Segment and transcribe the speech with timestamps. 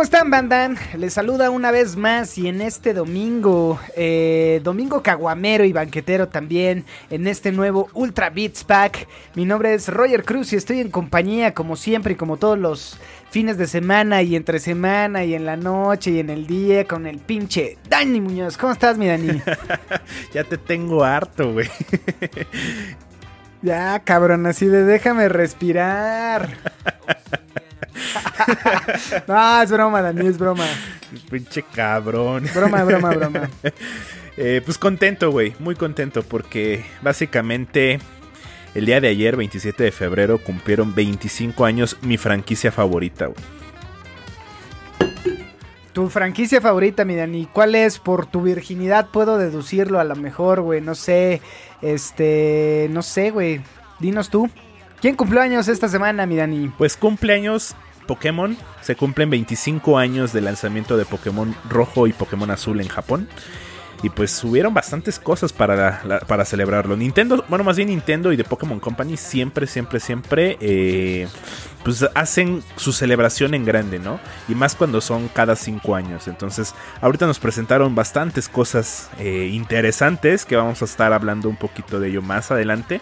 [0.01, 0.79] ¿Cómo están, bandan?
[0.97, 6.87] Les saluda una vez más y en este domingo, eh, domingo caguamero y banquetero también,
[7.11, 9.07] en este nuevo Ultra Beats Pack.
[9.35, 12.97] Mi nombre es Roger Cruz y estoy en compañía, como siempre y como todos los
[13.31, 17.07] fines de semana y entre semana y en la noche y en el día con
[17.07, 18.57] el pinche Dani Muñoz.
[18.57, 19.43] ¿Cómo estás, mi Dani?
[20.33, 21.69] Ya te tengo harto, güey.
[23.61, 26.49] ya, cabrón, así de déjame respirar.
[29.27, 30.67] no, es broma, Dani, es broma.
[31.31, 32.49] Pinche cabrón.
[32.55, 33.51] Broma, broma, broma.
[34.43, 35.55] Eh, pues contento, güey.
[35.59, 37.99] Muy contento porque básicamente
[38.75, 43.39] el día de ayer, 27 de febrero, cumplieron 25 años mi franquicia favorita, güey.
[45.93, 47.99] Tu franquicia favorita, mi Dani, ¿cuál es?
[47.99, 51.43] Por tu virginidad puedo deducirlo a lo mejor, güey, no sé,
[51.83, 53.61] este, no sé, güey,
[53.99, 54.49] dinos tú.
[55.01, 56.73] ¿Quién cumplió años esta semana, mi Dani?
[56.79, 57.75] Pues cumpleaños
[58.11, 58.57] Pokémon.
[58.81, 63.29] Se cumplen 25 años del lanzamiento de Pokémon Rojo y Pokémon Azul en Japón.
[64.03, 66.97] Y pues hubieron bastantes cosas para, para celebrarlo.
[66.97, 71.29] Nintendo, bueno, más bien Nintendo y The Pokémon Company siempre, siempre, siempre eh,
[71.85, 74.19] pues hacen su celebración en grande, ¿no?
[74.49, 76.27] Y más cuando son cada 5 años.
[76.27, 82.01] Entonces, ahorita nos presentaron bastantes cosas eh, interesantes que vamos a estar hablando un poquito
[82.01, 83.01] de ello más adelante.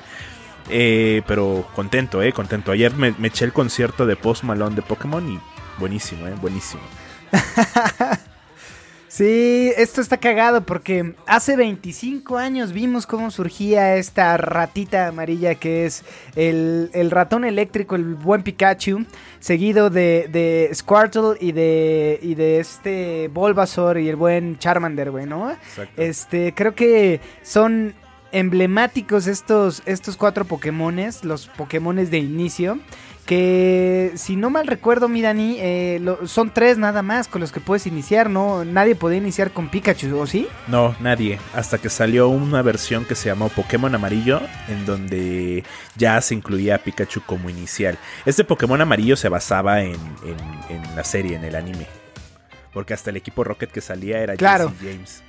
[0.71, 2.73] Eh, pero contento, eh, contento.
[2.73, 5.39] Ayer me, me eché el concierto de Post Malone de Pokémon y
[5.79, 6.83] buenísimo, eh, buenísimo.
[9.09, 15.87] Sí, esto está cagado porque hace 25 años vimos cómo surgía esta ratita amarilla que
[15.87, 16.05] es
[16.37, 19.07] el, el ratón eléctrico, el buen Pikachu,
[19.41, 25.25] seguido de, de Squirtle y de, y de este Bulbasaur y el buen Charmander, güey,
[25.25, 25.51] ¿no?
[25.51, 26.03] Exacto.
[26.03, 27.95] Este, creo que son
[28.33, 32.79] emblemáticos estos, estos cuatro Pokémones, los Pokémones de inicio.
[33.27, 37.53] Que si no mal recuerdo, mi Dani, eh, lo- son tres nada más con los
[37.53, 38.65] que puedes iniciar, ¿no?
[38.65, 40.49] Nadie podía iniciar con Pikachu, ¿o sí?
[40.67, 41.39] No, nadie.
[41.55, 45.63] Hasta que salió una versión que se llamó Pokémon Amarillo, en donde
[45.95, 47.99] ya se incluía a Pikachu como inicial.
[48.25, 49.93] Este Pokémon Amarillo se basaba en,
[50.25, 51.87] en- en la serie, en el anime.
[52.73, 54.71] Porque hasta el equipo Rocket que salía era Claro.
[54.81, 55.23] Jesse James.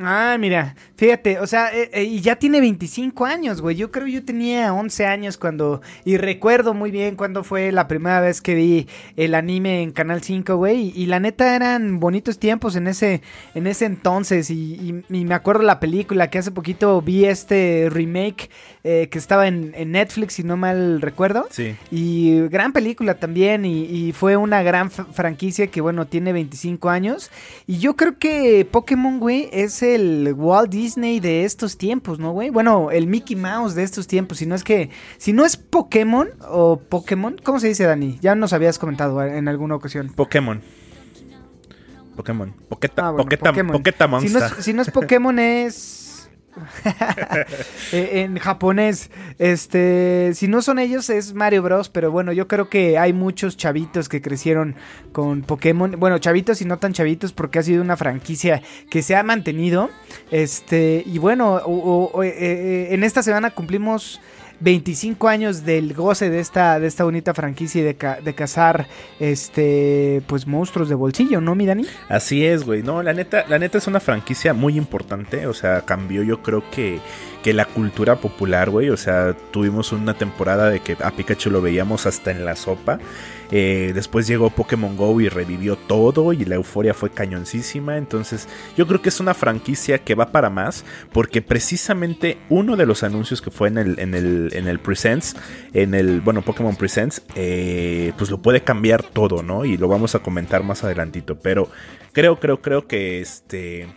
[0.00, 3.76] Ah, mira, fíjate, o sea, eh, eh, y ya tiene 25 años, güey.
[3.76, 8.20] Yo creo yo tenía 11 años cuando, y recuerdo muy bien cuando fue la primera
[8.20, 10.92] vez que vi el anime en Canal 5, güey.
[10.94, 13.22] Y, y la neta eran bonitos tiempos en ese,
[13.54, 14.50] en ese entonces.
[14.50, 18.50] Y, y- y me acuerdo la película que hace poquito vi este remake
[18.82, 21.46] eh, que estaba en, en Netflix, si no mal recuerdo.
[21.50, 21.76] Sí.
[21.92, 27.30] Y gran película también, y, fue una gran franquicia que, bueno, tiene 25 años.
[27.68, 32.50] Y yo creo que Pokémon, güey, es el Walt Disney de estos tiempos, ¿no, güey?
[32.50, 34.38] Bueno, el Mickey Mouse de estos tiempos.
[34.38, 38.18] Si no es que, si no es Pokémon o Pokémon, ¿cómo se dice, Dani?
[38.20, 40.08] Ya nos habías comentado en alguna ocasión.
[40.14, 40.60] Pokémon.
[42.16, 42.52] Pokémon.
[42.68, 44.22] Poqueta, Ah, bueno, Pokémon.
[44.22, 46.07] Si no, es, si no es Pokémon es...
[47.92, 49.10] Eh, en japonés.
[49.38, 53.56] Este, si no son ellos es Mario Bros, pero bueno, yo creo que hay muchos
[53.56, 54.74] chavitos que crecieron
[55.12, 59.16] con Pokémon, bueno, chavitos y no tan chavitos porque ha sido una franquicia que se
[59.16, 59.90] ha mantenido.
[60.30, 61.58] Este, y bueno,
[62.22, 64.20] eh, eh, en esta semana cumplimos
[64.60, 68.86] 25 años del goce de esta, de esta bonita franquicia y de, ca- de cazar
[69.18, 71.86] este pues monstruos de bolsillo, ¿no, mi Dani?
[72.08, 72.82] Así es, güey.
[72.82, 75.46] No, la neta, la neta es una franquicia muy importante.
[75.46, 76.98] O sea, cambió yo creo que,
[77.42, 78.90] que la cultura popular, güey.
[78.90, 82.98] O sea, tuvimos una temporada de que a Pikachu lo veíamos hasta en la sopa.
[83.50, 87.96] Eh, después llegó Pokémon Go y revivió todo y la euforia fue cañoncísima.
[87.96, 92.86] Entonces yo creo que es una franquicia que va para más porque precisamente uno de
[92.86, 95.36] los anuncios que fue en el, en el, en el Presents,
[95.72, 99.64] en el, bueno, Pokémon Presents, eh, pues lo puede cambiar todo, ¿no?
[99.64, 101.38] Y lo vamos a comentar más adelantito.
[101.38, 101.70] Pero
[102.12, 103.88] creo, creo, creo que este...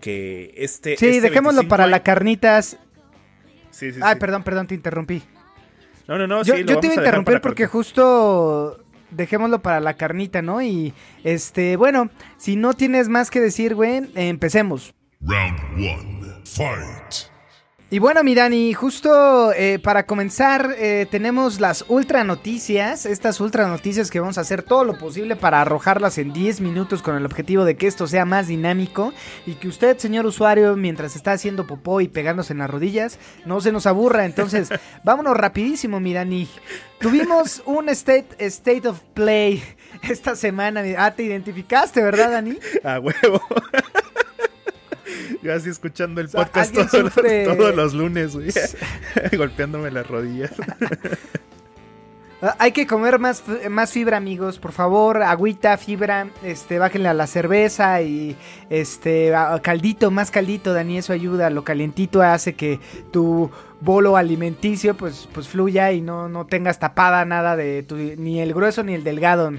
[0.00, 0.96] Que este...
[0.96, 2.78] Sí, este dejémoslo 25 para la carnitas.
[3.70, 4.20] Sí, sí, Ay, sí.
[4.20, 5.22] perdón, perdón, te interrumpí.
[6.06, 8.83] No, no, no, Yo, sí, lo yo vamos te iba a interrumpir porque justo
[9.16, 10.62] dejémoslo para la carnita, ¿no?
[10.62, 14.94] Y este, bueno, si no tienes más que decir, güey, empecemos.
[15.20, 16.24] Round one.
[16.44, 17.33] Fight.
[17.94, 23.06] Y bueno, mi Dani, justo eh, para comenzar, eh, tenemos las ultra noticias.
[23.06, 27.02] Estas ultra noticias que vamos a hacer todo lo posible para arrojarlas en 10 minutos
[27.02, 29.12] con el objetivo de que esto sea más dinámico
[29.46, 33.60] y que usted, señor usuario, mientras está haciendo popó y pegándose en las rodillas, no
[33.60, 34.24] se nos aburra.
[34.24, 34.70] Entonces,
[35.04, 36.48] vámonos rapidísimo, mi Dani.
[36.98, 39.62] Tuvimos un state, state of play
[40.02, 40.82] esta semana.
[40.98, 42.58] Ah, te identificaste, ¿verdad, Dani?
[42.82, 43.40] A huevo.
[45.44, 48.48] Yo así escuchando el sea, podcast todos, los- sufre- todos los lunes, güey.
[49.36, 50.50] Golpeándome las rodillas.
[52.42, 54.58] Ah, Hay que comer más, más fibra, amigos.
[54.58, 56.28] Por favor, agüita, fibra.
[56.42, 58.36] Este, bájenle a la cerveza y
[58.70, 59.32] este
[59.62, 60.98] caldito, más caldito, Dani.
[60.98, 61.48] Eso ayuda.
[61.50, 62.80] Lo calientito hace que
[63.12, 63.50] tu
[63.84, 68.54] bolo alimenticio pues, pues fluya y no, no tengas tapada nada de tu, ni el
[68.54, 69.52] grueso ni el delgado.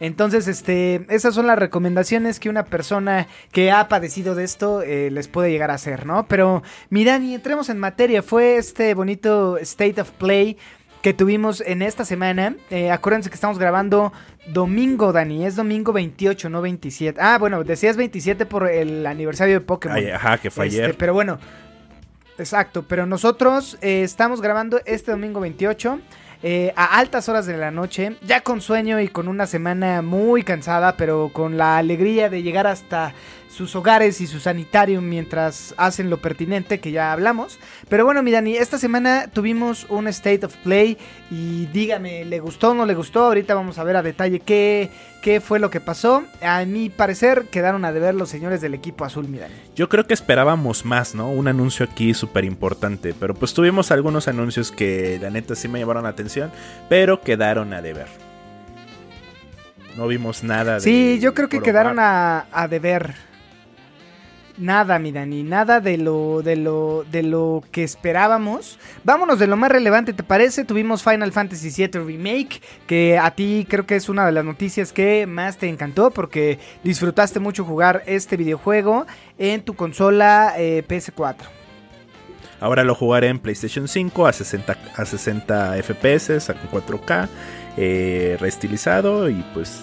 [0.00, 5.10] Entonces, este, esas son las recomendaciones que una persona que ha padecido de esto eh,
[5.10, 6.26] les puede llegar a hacer, ¿no?
[6.26, 8.22] Pero, mi Dani, entremos en materia.
[8.22, 10.56] Fue este bonito State of Play
[11.02, 12.54] que tuvimos en esta semana.
[12.70, 14.12] Eh, acuérdense que estamos grabando
[14.48, 15.44] domingo, Dani.
[15.46, 17.20] Es domingo 28, no 27.
[17.20, 19.96] Ah, bueno, decías 27 por el aniversario de Pokémon.
[19.98, 20.96] Ay, ajá, que fue Este, ayer.
[20.96, 21.38] pero bueno,
[22.38, 22.84] exacto.
[22.86, 26.00] Pero nosotros eh, estamos grabando este domingo 28.
[26.42, 30.42] eh, a altas horas de la noche, ya con sueño y con una semana muy
[30.42, 33.14] cansada, pero con la alegría de llegar hasta
[33.52, 37.58] sus hogares y su sanitarium mientras hacen lo pertinente que ya hablamos.
[37.88, 40.96] Pero bueno, mi Dani, esta semana tuvimos un State of Play
[41.30, 43.24] y dígame, ¿le gustó o no le gustó?
[43.24, 44.90] Ahorita vamos a ver a detalle qué,
[45.20, 46.24] qué fue lo que pasó.
[46.40, 49.54] A mi parecer quedaron a deber los señores del equipo azul, mi Dani.
[49.76, 51.30] Yo creo que esperábamos más, ¿no?
[51.30, 53.14] Un anuncio aquí súper importante.
[53.18, 56.50] Pero pues tuvimos algunos anuncios que la neta sí me llamaron la atención.
[56.88, 58.06] Pero quedaron a deber.
[59.94, 60.80] No vimos nada de.
[60.80, 63.14] Sí, yo creo que quedaron a, a deber.
[64.58, 68.78] Nada, mi Dani, nada de lo, de lo, de lo que esperábamos.
[69.02, 70.64] Vámonos de lo más relevante, ¿te parece?
[70.64, 74.92] Tuvimos Final Fantasy VII Remake, que a ti creo que es una de las noticias
[74.92, 79.06] que más te encantó porque disfrutaste mucho jugar este videojuego
[79.38, 81.36] en tu consola eh, PS4.
[82.60, 87.28] Ahora lo jugaré en PlayStation 5 a 60, a 60 FPS, a 4K,
[87.78, 89.82] eh, reestilizado y pues...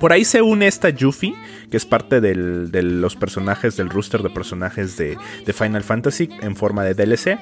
[0.00, 1.34] Por ahí se une esta Yuffie,
[1.70, 6.28] que es parte del- de los personajes, del rooster de personajes de, de Final Fantasy
[6.42, 7.38] en forma de DLC.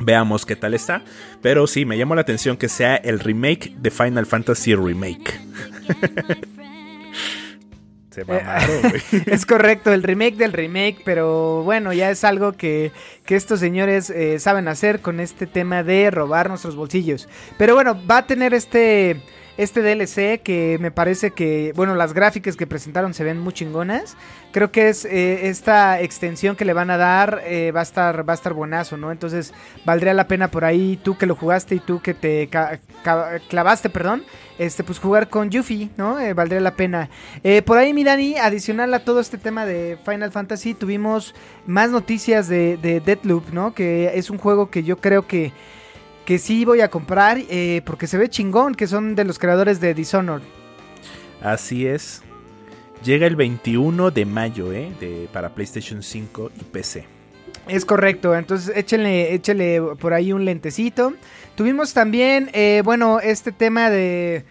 [0.00, 1.02] Veamos qué tal está.
[1.42, 5.40] Pero sí, me llamó la atención que sea el remake de Final Fantasy Remake.
[8.10, 9.22] Se mamaron, güey.
[9.26, 12.92] Es correcto, el remake del remake, pero bueno, ya es algo que,
[13.24, 17.26] que estos señores eh, saben hacer con este tema de robar nuestros bolsillos.
[17.56, 19.22] Pero bueno, va a tener este,
[19.56, 24.16] este DLC que me parece que, bueno, las gráficas que presentaron se ven muy chingonas.
[24.50, 28.28] Creo que es eh, esta extensión que le van a dar eh, va a estar
[28.28, 29.12] va a estar buenazo, ¿no?
[29.12, 29.52] Entonces
[29.84, 32.48] valdría la pena por ahí tú que lo jugaste y tú que te
[33.48, 34.24] clavaste, perdón,
[34.58, 36.20] este pues jugar con Yuffie, ¿no?
[36.20, 37.08] Eh, valdría la pena.
[37.42, 41.34] Eh, por ahí mi Dani, adicional a todo este tema de Final Fantasy, tuvimos
[41.66, 43.18] más noticias de, de
[43.52, 43.74] ¿no?
[43.74, 45.52] Que es un juego que yo creo que
[46.24, 49.80] que sí voy a comprar eh, porque se ve chingón, que son de los creadores
[49.80, 50.42] de Dishonored.
[51.42, 52.22] Así es.
[53.04, 54.92] Llega el 21 de mayo, ¿eh?
[55.00, 57.04] De, para PlayStation 5 y PC.
[57.68, 61.14] Es correcto, entonces échenle, échenle por ahí un lentecito.
[61.54, 64.44] Tuvimos también, eh, bueno, este tema de,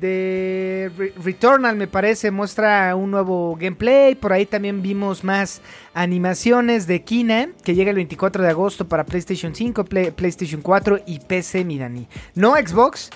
[0.00, 4.14] de Re- Returnal, me parece, muestra un nuevo gameplay.
[4.14, 5.60] Por ahí también vimos más
[5.94, 11.00] animaciones de Kina, que llega el 24 de agosto para PlayStation 5, Play- PlayStation 4
[11.06, 12.06] y PC, mi Dani.
[12.34, 13.10] No Xbox.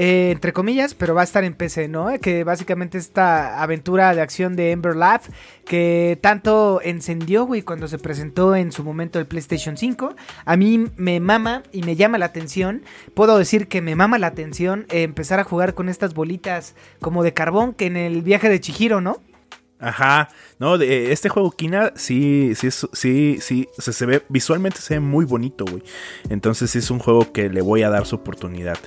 [0.00, 2.06] Eh, entre comillas, pero va a estar en PC, ¿no?
[2.20, 5.22] Que básicamente esta aventura de acción de Ember Lab
[5.64, 10.14] que tanto encendió, güey, cuando se presentó en su momento el PlayStation 5.
[10.44, 12.84] A mí me mama y me llama la atención.
[13.14, 17.24] Puedo decir que me mama la atención eh, empezar a jugar con estas bolitas como
[17.24, 19.20] de carbón que en el viaje de Chihiro, ¿no?
[19.80, 20.28] Ajá.
[20.60, 25.24] No, de, este juego Kina sí, sí, sí, sí, se ve, visualmente se ve muy
[25.24, 25.82] bonito, güey.
[26.30, 28.78] Entonces es un juego que le voy a dar su oportunidad.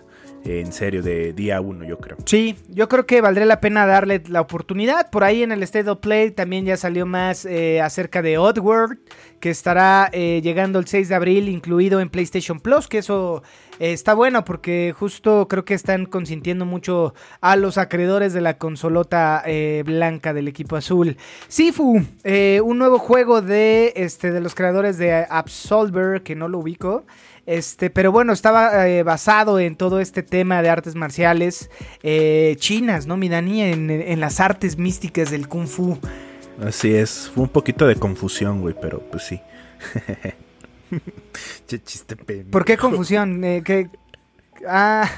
[0.44, 2.18] En serio, de día uno, yo creo.
[2.26, 5.10] Sí, yo creo que valdría la pena darle la oportunidad.
[5.10, 8.98] Por ahí en el State of Play también ya salió más eh, acerca de Oddworld,
[9.40, 13.44] que estará eh, llegando el 6 de abril, incluido en PlayStation Plus, que eso
[13.80, 18.58] eh, está bueno porque justo creo que están consintiendo mucho a los acreedores de la
[18.58, 19.44] consolota
[19.86, 21.18] blanca del equipo azul.
[21.48, 27.06] Sifu, un nuevo juego de, este, de los creadores de Absolver, que no lo ubico.
[27.52, 31.70] Este, pero bueno, estaba eh, basado en todo este tema de artes marciales
[32.02, 33.62] eh, chinas, ¿no, mi Dani?
[33.62, 36.00] En, en las artes místicas del kung fu.
[36.66, 39.42] Así es, fue un poquito de confusión, güey, pero pues sí.
[41.68, 42.52] che chiste pendejo.
[42.52, 43.44] ¿Por qué confusión?
[43.44, 43.90] Eh, ¿qué?
[44.66, 45.12] Ah,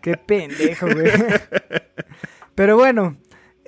[0.00, 1.12] qué pendejo, güey.
[2.56, 3.16] Pero bueno,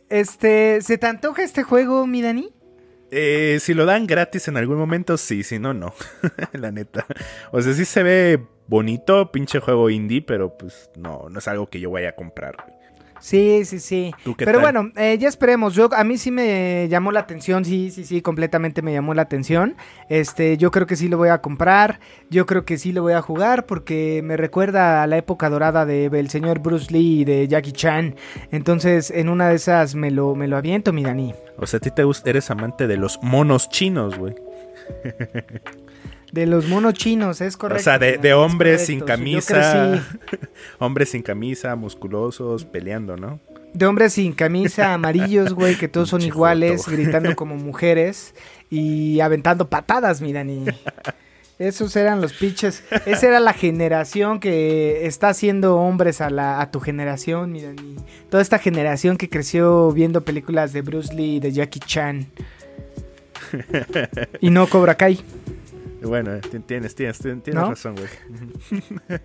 [0.09, 2.53] este, ¿se te antoja este juego, mi Dani?
[3.17, 5.95] Eh, si lo dan gratis en algún momento, sí, si no, no.
[6.53, 7.07] La neta.
[7.53, 11.69] O sea, sí se ve bonito, pinche juego indie, pero pues no, no es algo
[11.69, 12.57] que yo vaya a comprar.
[13.25, 14.13] Sí, sí, sí.
[14.23, 14.73] ¿Tú qué Pero tal?
[14.73, 15.75] bueno, eh, ya esperemos.
[15.75, 19.23] Yo a mí sí me llamó la atención, sí, sí, sí, completamente me llamó la
[19.23, 19.77] atención.
[20.11, 22.01] Este, yo creo que sí lo voy a comprar.
[22.29, 25.87] Yo creo que sí lo voy a jugar porque me recuerda a la época dorada
[25.87, 28.15] de el señor Bruce Lee y de Jackie Chan.
[28.53, 31.33] Entonces, en una de esas me lo me lo aviento, mi Dani.
[31.57, 34.35] O sea, a ti te gusta, eres amante de los monos chinos, güey.
[36.35, 37.81] De los monos chinos, es correcto.
[37.81, 40.05] o sea, de, de hombres sin camisa.
[40.81, 43.39] hombres sin camisa, musculosos, peleando, ¿no?
[43.73, 48.35] De hombres sin camisa, amarillos, güey, que todos son iguales, gritando como mujeres
[48.69, 50.65] y aventando patadas, mi Dani.
[51.61, 52.83] Esos eran los pinches.
[53.07, 57.95] Esa era la generación que está haciendo hombres a, la, a tu generación, mi Dani.
[58.29, 62.27] Toda esta generación que creció viendo películas de Bruce Lee y de Jackie Chan.
[64.41, 65.21] Y no Cobra Kai.
[66.05, 68.81] Bueno, ti- tienes, tienes, tienes, razón, güey.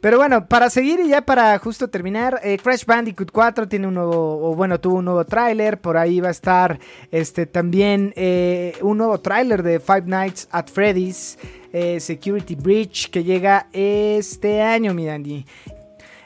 [0.00, 3.94] Pero bueno, para seguir y ya para justo terminar, eh, Crash Bandicoot 4 tiene un
[3.94, 6.78] nuevo, o bueno, tuvo un nuevo tráiler, por ahí va a estar
[7.10, 11.38] este también eh, un nuevo tráiler de Five Nights at Freddy's
[11.72, 15.46] eh, Security Breach que llega este año, mi Dandy.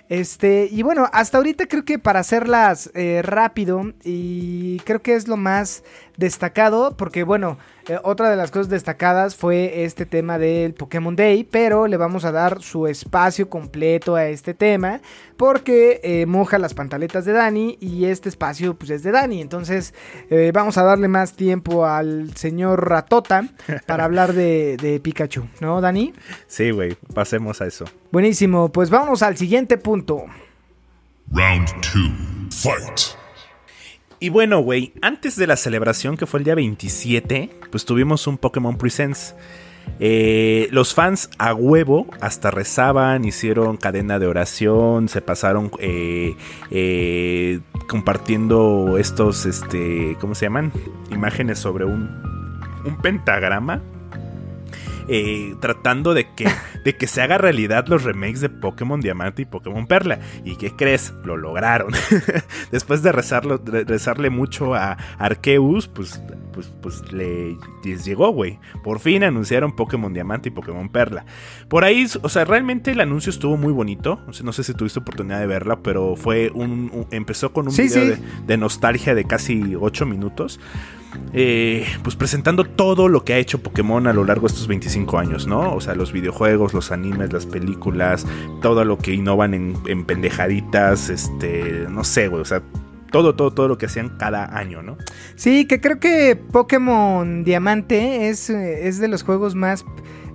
[0.09, 5.29] Este, y bueno, hasta ahorita creo que para hacerlas eh, rápido y creo que es
[5.29, 5.85] lo más
[6.19, 7.59] destacado, porque bueno,
[7.89, 12.25] eh, otra de las cosas destacadas fue este tema del Pokémon Day, pero le vamos
[12.25, 15.01] a dar su espacio completo a este tema,
[15.37, 19.95] porque eh, moja las pantaletas de Dani y este espacio pues es de Dani, entonces
[20.29, 23.49] eh, vamos a darle más tiempo al señor Ratota
[23.87, 26.13] para hablar de, de Pikachu, ¿no, Dani?
[26.49, 27.85] Sí, güey, pasemos a eso.
[28.11, 30.25] Buenísimo, pues vamos al siguiente punto.
[31.31, 32.11] Round two.
[32.51, 33.28] Fight.
[34.21, 38.37] Y bueno, güey, antes de la celebración que fue el día 27, pues tuvimos un
[38.37, 39.37] Pokémon Presents.
[40.01, 46.35] Eh, los fans a huevo hasta rezaban, hicieron cadena de oración, se pasaron eh,
[46.71, 50.73] eh, compartiendo estos, este, ¿cómo se llaman?
[51.11, 52.11] Imágenes sobre un,
[52.85, 53.83] un pentagrama.
[55.09, 56.47] Eh, tratando de que,
[56.85, 60.21] de que se haga realidad los remakes de Pokémon Diamante y Pokémon Perla.
[60.45, 61.13] ¿Y qué crees?
[61.25, 61.93] Lo lograron.
[62.71, 66.23] Después de rezarlo, de rezarle mucho a Arceus, pues,
[66.53, 68.59] pues, pues le les llegó, güey.
[68.85, 71.25] Por fin anunciaron Pokémon Diamante y Pokémon Perla.
[71.69, 74.21] Por ahí, o sea, realmente el anuncio estuvo muy bonito.
[74.29, 77.67] O sea, no sé si tuviste oportunidad de verla, pero fue un, un- empezó con
[77.67, 78.09] un Sí, video sí.
[78.11, 80.61] De, de nostalgia de casi 8 minutos.
[81.33, 85.19] Eh, pues presentando todo lo que ha hecho Pokémon a lo largo de estos 25
[85.19, 85.75] años, ¿no?
[85.75, 88.27] O sea, los videojuegos, los animes, las películas,
[88.63, 92.63] todo lo que innovan en, en pendejaditas, este, no sé, güey, o sea,
[93.11, 94.97] todo, todo, todo lo que hacían cada año, ¿no?
[95.35, 99.85] Sí, que creo que Pokémon Diamante es, eh, es de los juegos más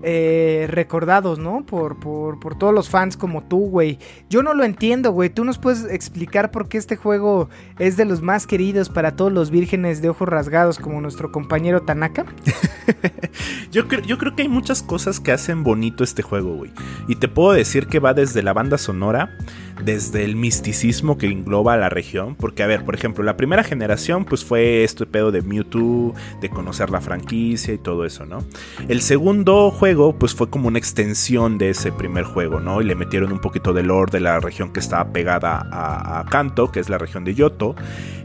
[0.04, 1.66] eh, recordados, ¿no?
[1.66, 4.00] Por, por, por todos los fans como tú, güey.
[4.30, 5.30] Yo no lo entiendo, güey.
[5.30, 9.32] ¿Tú nos puedes explicar por qué este juego es de los más queridos para todos
[9.32, 12.26] los vírgenes de ojos rasgados como nuestro compañero Tanaka?
[13.72, 16.72] Yo, yo creo que hay muchas cosas que hacen bonito este juego, güey.
[17.08, 19.36] Y te puedo decir que va desde la banda sonora,
[19.82, 22.36] desde el misticismo que engloba a la región.
[22.36, 26.50] Porque, a ver, por ejemplo, la primera generación, pues fue este pedo de Mewtwo, de
[26.50, 28.44] conocer la franquicia y todo eso, ¿no?
[28.88, 32.82] El segundo juego, pues fue como una extensión de ese primer juego, ¿no?
[32.82, 36.72] Y le metieron un poquito de lore de la región que estaba pegada a, Kanto,
[36.72, 37.76] que es la región de Yoto.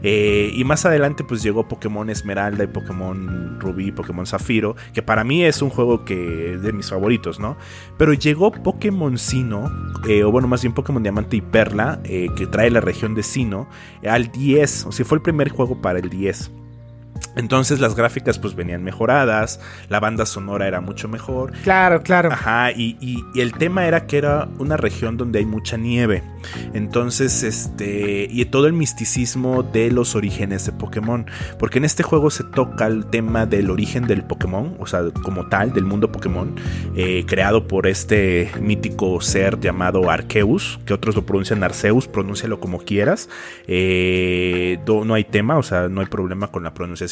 [0.03, 5.23] Eh, y más adelante, pues llegó Pokémon Esmeralda y Pokémon Rubí, Pokémon Zafiro, que para
[5.23, 7.57] mí es un juego que de mis favoritos, ¿no?
[7.97, 9.69] Pero llegó Pokémon Sino,
[10.07, 13.67] eh, o bueno, más bien Pokémon Diamante Perla, eh, que trae la región de Sino,
[14.07, 16.51] al 10, o sea, fue el primer juego para el 10.
[17.35, 21.51] Entonces las gráficas pues venían mejoradas, la banda sonora era mucho mejor.
[21.63, 22.31] Claro, claro.
[22.31, 26.23] Ajá, y, y- y el tema era que era una región donde hay mucha nieve.
[26.73, 31.25] Entonces, este, y todo el misticismo de los orígenes de Pokémon.
[31.59, 35.47] Porque en este juego se toca el tema del origen del Pokémon, o sea, como
[35.47, 36.55] tal, del mundo Pokémon,
[36.95, 42.79] eh, creado por este mítico ser llamado Arceus, que otros lo pronuncian Arceus, pronúncialo como
[42.79, 43.29] quieras.
[43.67, 47.08] Eh, no hay tema, o sea, no hay problema con la pronunciación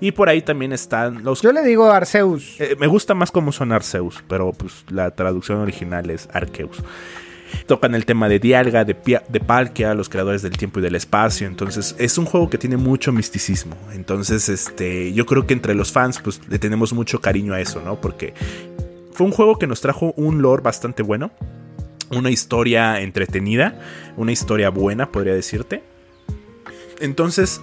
[0.00, 1.42] Y por ahí también están los...
[1.42, 2.60] Yo le digo Arceus.
[2.60, 6.82] Eh, me gusta más cómo son Arceus, pero pues la traducción original es Arceus.
[7.66, 8.96] Tocan el tema de Dialga, de,
[9.28, 11.46] de Palkia, los creadores del tiempo y del espacio.
[11.46, 13.76] Entonces, es un juego que tiene mucho misticismo.
[13.92, 17.82] Entonces, este, yo creo que entre los fans, pues le tenemos mucho cariño a eso,
[17.82, 18.00] ¿no?
[18.00, 18.34] Porque
[19.12, 21.30] fue un juego que nos trajo un lore bastante bueno.
[22.10, 23.80] Una historia entretenida.
[24.16, 25.82] Una historia buena, podría decirte.
[27.00, 27.60] Entonces,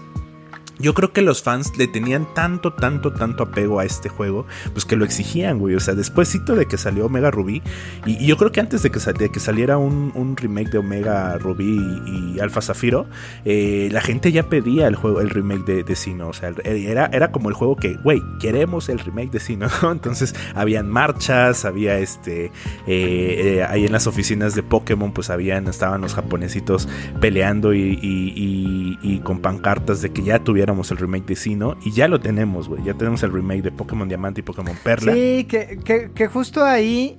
[0.80, 4.86] yo creo que los fans le tenían tanto, tanto, tanto apego a este juego, pues
[4.86, 5.76] que lo exigían, güey.
[5.76, 7.62] O sea, despuésito de que salió Omega Ruby,
[8.06, 12.40] y, yo creo que antes de que, que saliera un, remake de Omega Ruby y,
[12.40, 13.08] Alpha Zafiro,
[13.44, 16.30] eh, la gente ya pedía el juego, el remake de, de Sino.
[16.30, 20.34] O sea, era, era como el juego que, güey, queremos el remake de Sino, Entonces,
[20.56, 22.46] habían marchas, había este.
[22.46, 22.52] Eh,
[22.88, 26.88] eh, ahí en las oficinas de Pokémon, pues habían, estaban los japonesitos
[27.20, 32.08] peleando y, y con pancartas de que ya tuvieran el remake de Sino y ya
[32.08, 32.84] lo tenemos, güey.
[32.84, 35.14] Ya tenemos el remake de Pokémon Diamante y Pokémon Perla.
[35.14, 37.18] Sí, que, justo ahí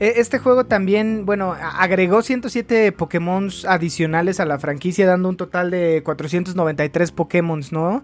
[0.00, 5.70] e, este juego también, bueno, agregó 107 Pokémon adicionales a la franquicia, dando un total
[5.70, 8.02] de 493 Pokémon, ¿no?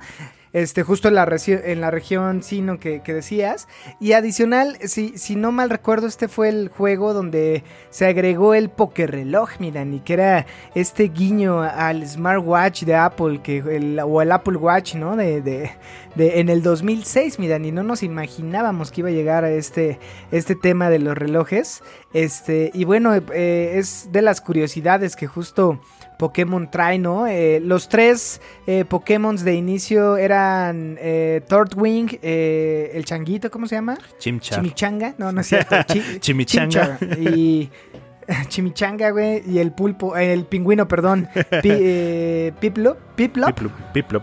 [0.54, 3.68] Este, justo en la, en la región sino que, decías.
[4.00, 8.70] Y adicional, si, si no mal recuerdo, este fue el juego donde se agregó el
[8.70, 14.22] Poker Reloj, miran, y que era este guiño al smartwatch de Apple, que el, o
[14.22, 15.16] el Apple Watch, ¿no?
[15.16, 15.70] De, de,
[16.14, 19.98] de, en el 2006, miran, y no nos imaginábamos que iba a llegar a este,
[20.30, 21.82] este tema de los relojes.
[22.12, 25.80] Este, y bueno, eh, es de las curiosidades que justo
[26.18, 27.26] Pokémon trae, ¿no?
[27.26, 33.74] Eh, los tres eh, Pokémon de inicio eran eh, Thornwing, eh, el changuito, ¿cómo se
[33.74, 33.98] llama?
[34.18, 35.76] Chimichanga, no, no es cierto.
[36.20, 36.98] Chimichanga.
[37.18, 37.70] y
[38.48, 41.28] Chimichanga, güey, y el pulpo, el pingüino, perdón.
[41.62, 43.60] Pi, Piplop, Piplop.
[43.92, 44.22] Piplop.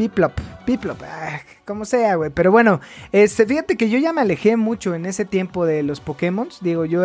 [0.00, 0.32] Piplop,
[0.64, 2.30] Piplop, ah, como sea, güey.
[2.30, 2.80] Pero bueno,
[3.12, 6.48] este, fíjate que yo ya me alejé mucho en ese tiempo de los Pokémon.
[6.62, 7.02] Digo, yo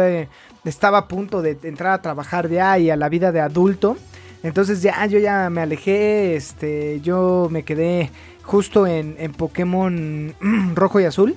[0.64, 3.98] estaba a punto de entrar a trabajar ya y a la vida de adulto.
[4.44, 8.12] Entonces ya yo ya me alejé, este, yo me quedé
[8.44, 10.34] justo en Pokémon
[10.74, 11.36] rojo y azul.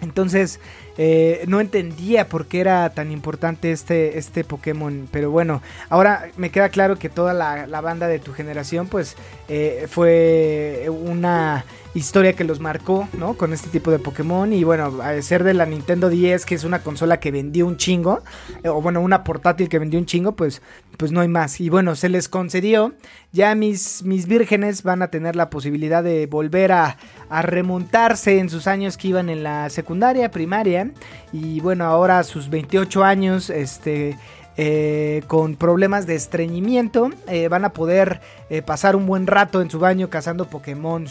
[0.00, 0.60] Entonces
[0.98, 5.08] eh, no entendía por qué era tan importante este, este Pokémon.
[5.10, 9.16] Pero bueno, ahora me queda claro que toda la, la banda de tu generación pues
[9.48, 13.34] eh, fue una historia que los marcó, ¿no?
[13.34, 14.52] Con este tipo de Pokémon.
[14.52, 17.76] Y bueno, a ser de la Nintendo 10, que es una consola que vendió un
[17.76, 18.22] chingo,
[18.62, 20.62] eh, o bueno, una portátil que vendió un chingo, pues,
[20.96, 21.60] pues no hay más.
[21.60, 22.94] Y bueno, se les concedió.
[23.32, 26.96] Ya mis, mis vírgenes van a tener la posibilidad de volver a,
[27.42, 30.90] remontarse en sus años que iban en la secundaria, primaria.
[31.32, 34.16] Y bueno, ahora a sus 28 años, este
[34.60, 37.10] eh, con problemas de estreñimiento.
[37.28, 41.06] Eh, van a poder eh, pasar un buen rato en su baño cazando Pokémon.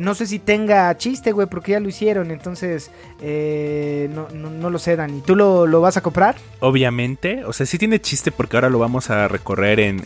[0.00, 2.30] no sé si tenga chiste, güey, porque ya lo hicieron.
[2.30, 2.90] Entonces,
[3.20, 5.20] no, no, lo sé, Dani.
[5.22, 6.36] ¿Tú lo, vas a comprar?
[6.60, 7.44] Obviamente.
[7.44, 10.02] O sea, sí tiene chiste porque ahora lo vamos a recorrer en,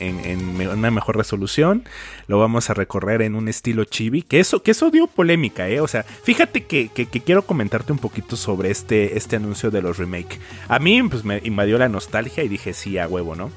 [0.68, 1.84] una mejor resolución.
[2.26, 4.22] Lo vamos a recorrer en un estilo chibi.
[4.22, 5.80] Que eso, que eso dio polémica, ¿eh?
[5.80, 6.90] O sea, fíjate que,
[7.24, 10.38] quiero comentarte un poquito sobre este, este anuncio de los remake.
[10.68, 13.50] A mí, pues me invadió la nostalgia y dije, sí a huevo, ¿no?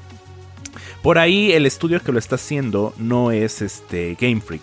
[1.02, 4.62] Por ahí el estudio que lo está haciendo no es este Game Freak.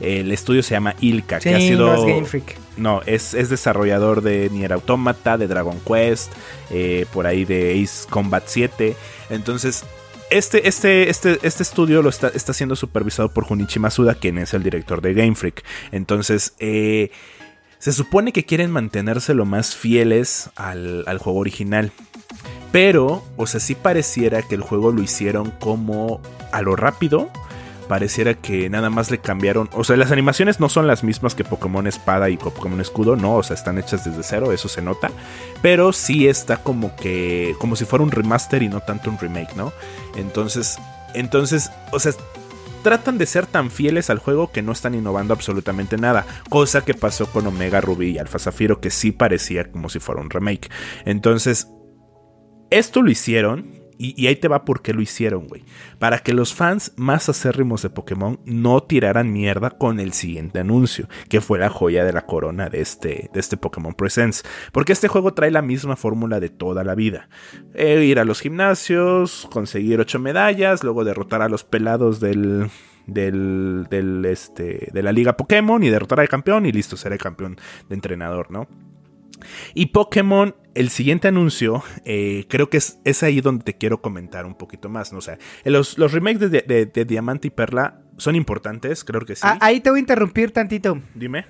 [0.00, 1.86] El estudio se llama Ilka, que ha sido.
[1.86, 2.56] No es Game Freak.
[2.76, 6.32] No, es, desarrollador de Nier Automata, de Dragon Quest,
[6.70, 8.94] eh, por ahí de Ace Combat 7.
[9.30, 9.84] Entonces,
[10.30, 14.54] este, este, este, este estudio lo está, está siendo supervisado por Junichi Masuda, quien es
[14.54, 15.64] el director de Game Freak.
[15.90, 17.10] Entonces, eh,
[17.78, 21.92] se supone que quieren mantenerse lo más fieles al, al juego original.
[22.72, 26.20] Pero, o sea, sí pareciera que el juego lo hicieron como
[26.52, 27.30] a lo rápido.
[27.88, 29.70] Pareciera que nada más le cambiaron.
[29.72, 33.36] O sea, las animaciones no son las mismas que Pokémon Espada y Pokémon Escudo, no.
[33.36, 35.10] O sea, están hechas desde cero, eso se nota.
[35.62, 37.56] Pero sí está como que.
[37.58, 39.72] como si fuera un remaster y no tanto un remake, ¿no?
[40.16, 40.78] Entonces.
[41.14, 42.12] Entonces, o sea,
[42.82, 46.26] tratan de ser tan fieles al juego que no están innovando absolutamente nada.
[46.50, 50.20] Cosa que pasó con Omega Ruby y Alpha Zafiro, que sí parecía como si fuera
[50.20, 50.70] un remake.
[51.06, 51.68] Entonces,
[52.70, 55.64] esto lo hicieron, y, ahí te va por qué lo hicieron, güey.
[55.98, 61.08] Para que los fans más acérrimos de Pokémon no tiraran mierda con el siguiente anuncio,
[61.28, 64.44] que fue la joya de la corona de este, de este Pokémon Presents.
[64.70, 67.28] Porque este juego trae la misma fórmula de toda la vida.
[67.74, 72.70] Eh, ir a los gimnasios, conseguir ocho medallas, luego derrotar a los pelados del,
[73.06, 77.56] del, este, de la liga Pokémon y derrotar al campeón y listo, seré campeón
[77.88, 78.68] de entrenador, ¿no?
[79.74, 84.46] Y Pokémon, el siguiente anuncio, eh, creo que es, es, ahí donde te quiero comentar
[84.46, 85.12] un poquito más.
[85.12, 85.18] ¿no?
[85.18, 89.34] O sea, los, los remakes de, de, de, Diamante y Perla son importantes, creo que
[89.34, 89.42] sí.
[89.44, 91.00] Ah, ahí te voy a interrumpir tantito.
[91.14, 91.46] Dime.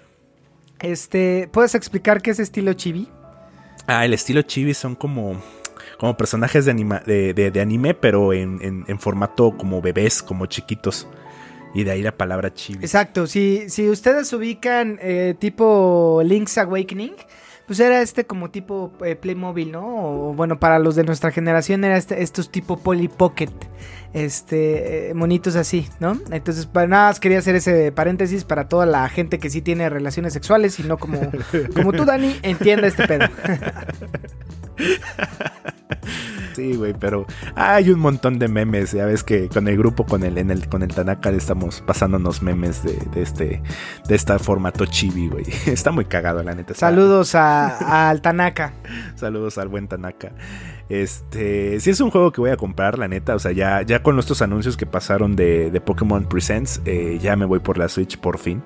[0.81, 3.09] Este, ¿puedes explicar qué es estilo chibi?
[3.87, 5.41] Ah, el estilo chibi son como,
[5.99, 10.47] como personajes de, anima, de, de, anime, pero en, en, en, formato como bebés, como
[10.47, 11.09] chiquitos.
[11.75, 12.85] Y de ahí la palabra chibi.
[12.85, 17.15] Exacto, si, si ustedes ubican eh, tipo Link's Awakening,
[17.69, 20.31] pues era este como tipo eh, Playmobil, ¿no?
[20.31, 23.51] O bueno, para los de nuestra generación era este, estos tipo Polly Pocket,
[24.15, 26.19] este, eh, monitos así, ¿no?
[26.31, 29.91] Entonces, para nada más quería hacer ese paréntesis para toda la gente que sí tiene
[29.91, 31.21] relaciones sexuales y no como,
[31.77, 33.29] como tú, Dani, entienda este pedo.
[36.59, 38.91] Sí, güey, pero hay un montón de memes.
[38.91, 41.83] Ya ves que con el grupo, con el, en el, con el Tanaka, le estamos
[41.83, 43.63] pasándonos memes de, de este,
[44.09, 45.45] de este formato chibi, güey.
[45.67, 46.75] Está muy cagado, la neta.
[46.75, 48.73] Saludos a, al Tanaka.
[49.15, 50.33] Saludos al buen Tanaka.
[50.89, 53.37] Este, sí es un juego que voy a comprar, la neta.
[53.37, 57.37] O sea, ya, ya con estos anuncios que pasaron de, de Pokémon Presents, eh, ya
[57.37, 58.65] me voy por la Switch por fin.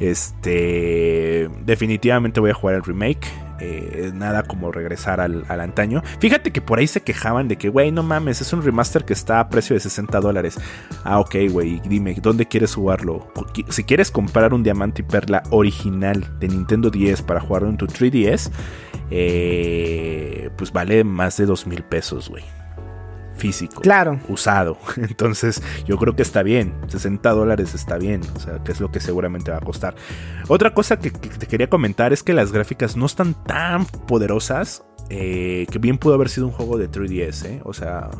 [0.00, 3.28] Este, definitivamente voy a jugar el remake.
[3.60, 6.02] Eh, nada como regresar al, antaño.
[6.20, 9.12] Fíjate que por ahí se quejaban de que, güey, no mames, es un remaster que
[9.12, 10.58] está a precio de 60 dólares.
[11.04, 13.32] Ah, ok, güey, dime, ¿dónde quieres jugarlo?
[13.68, 17.86] Si quieres comprar un diamante y perla original de Nintendo 10 para jugarlo en tu
[17.86, 18.50] 3DS,
[19.10, 22.44] eh, pues vale más de 2 mil pesos, güey
[23.38, 23.80] físico.
[23.80, 24.20] Claro.
[24.28, 24.78] Usado.
[24.96, 26.74] Entonces, yo creo que está bien.
[26.88, 28.20] 60 dólares está bien.
[28.36, 29.94] O sea, que es lo que seguramente va a costar.
[30.48, 34.84] Otra cosa que, que te quería comentar es que las gráficas no están tan poderosas.
[35.10, 37.60] Eh, que bien pudo haber sido un juego de 3DS, ¿eh?
[37.64, 38.10] o sea,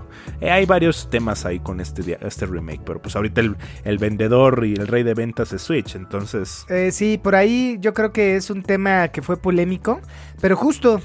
[0.41, 4.65] eh, hay varios temas ahí con este, este remake, pero pues ahorita el, el, vendedor
[4.65, 6.65] y el rey de ventas es Switch, entonces...
[6.71, 10.01] Eh, sí, por ahí yo creo que es un tema que fue polémico,
[10.41, 11.03] pero justo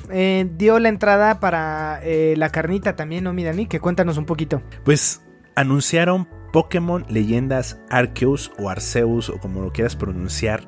[0.57, 3.65] dio la entrada para la carnita también, ¿no, mi Dani?
[3.65, 4.61] Que cuéntanos un poquito.
[4.85, 5.21] Pues
[5.55, 10.65] anunciaron Pokémon Leyendas Arceus o Arceus o como lo quieras pronunciar,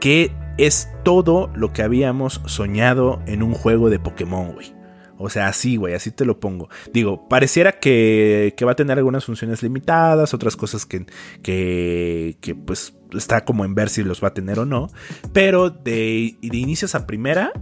[0.00, 4.74] que es todo lo que habíamos soñado en un juego de Pokémon, güey.
[5.18, 6.68] O sea, así, güey, así te lo pongo.
[6.92, 11.06] Digo, pareciera que, que, va a tener algunas funciones limitadas, otras cosas que,
[11.42, 14.88] que, que, pues está como en ver si los va a tener o no.
[15.32, 17.52] Pero de, de inicios a primera,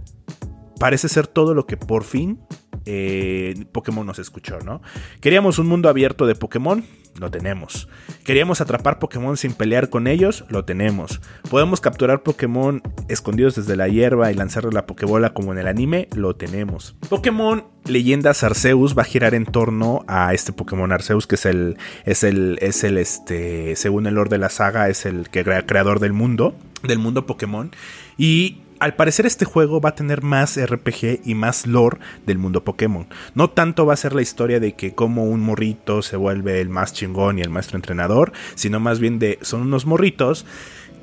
[0.79, 2.39] parece ser todo lo que por fin
[2.85, 4.81] eh, Pokémon nos escuchó, ¿no?
[5.19, 6.85] Queríamos un mundo abierto de Pokémon,
[7.19, 7.87] lo tenemos.
[8.23, 11.21] Queríamos atrapar Pokémon sin pelear con ellos, lo tenemos.
[11.49, 16.07] Podemos capturar Pokémon escondidos desde la hierba y lanzarle la Pokébola como en el anime,
[16.15, 16.95] lo tenemos.
[17.09, 21.77] Pokémon Leyendas Arceus va a girar en torno a este Pokémon Arceus, que es el,
[22.05, 26.13] es el, es el, este, según el lore de la saga, es el creador del
[26.13, 27.71] mundo, del mundo Pokémon.
[28.17, 32.63] Y al parecer este juego va a tener más RPG y más lore del mundo
[32.63, 33.07] Pokémon.
[33.35, 36.69] No tanto va a ser la historia de que como un morrito se vuelve el
[36.69, 40.47] más chingón y el maestro entrenador, sino más bien de son unos morritos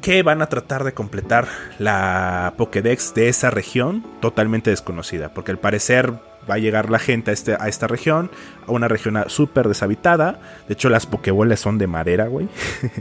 [0.01, 1.47] que van a tratar de completar
[1.79, 6.15] la Pokédex de esa región totalmente desconocida, porque al parecer
[6.49, 8.31] va a llegar la gente a, este, a esta región,
[8.67, 10.41] a una región súper deshabitada.
[10.67, 12.49] De hecho, las pokebolas son de madera, güey.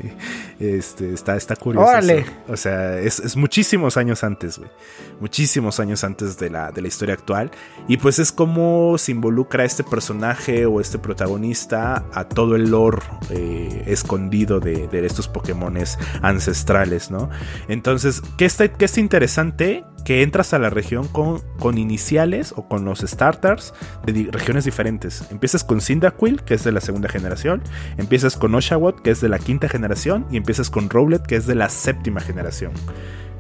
[0.60, 1.88] este, está, está curioso.
[1.88, 2.26] Órale.
[2.48, 4.70] O sea, es, es, muchísimos años antes, güey.
[5.20, 7.52] Muchísimos años antes de la, de la historia actual.
[7.88, 13.02] Y pues es como se involucra este personaje o este protagonista a todo el lore
[13.30, 17.30] eh, escondido de, de, estos Pokémones ancestrales, ¿no?
[17.68, 19.86] Entonces, ¿qué está, qué está interesante?
[20.06, 23.74] Que entras a la región con, con iniciales o con los starters
[24.06, 25.26] de regiones diferentes.
[25.32, 27.62] Empiezas con Cyndaquil, que es de la segunda generación.
[27.98, 30.26] Empiezas con Oshawott, que es de la quinta generación.
[30.32, 32.72] Y empiezas con Rowlet, que es de la séptima generación.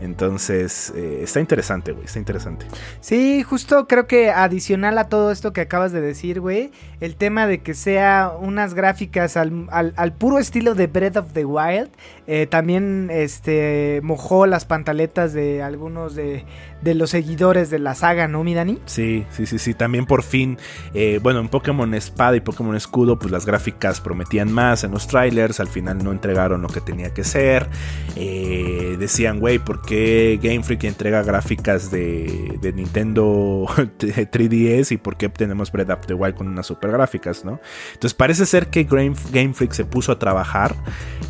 [0.01, 2.67] Entonces, eh, está interesante, güey, está interesante.
[3.01, 7.47] Sí, justo creo que adicional a todo esto que acabas de decir, güey, el tema
[7.47, 11.89] de que sea unas gráficas al, al, al puro estilo de Breath of the Wild,
[12.27, 16.45] eh, también este mojó las pantaletas de algunos de,
[16.81, 18.79] de, los seguidores de la saga, ¿no, mi Dani?
[18.85, 20.57] Sí, sí, sí, sí, también por fin,
[20.93, 25.07] eh, bueno, en Pokémon Espada y Pokémon Escudo, pues las gráficas prometían más en los
[25.07, 27.69] trailers, al final no entregaron lo que tenía que ser,
[28.15, 33.65] decían, güey, ¿por qué Game Freak entrega gráficas de, Nintendo
[33.97, 37.59] 3DS y por qué tenemos Breath of the Wild con unas super gráficas, ¿no?
[37.93, 40.75] Entonces parece ser que Game, Freak se puso a trabajar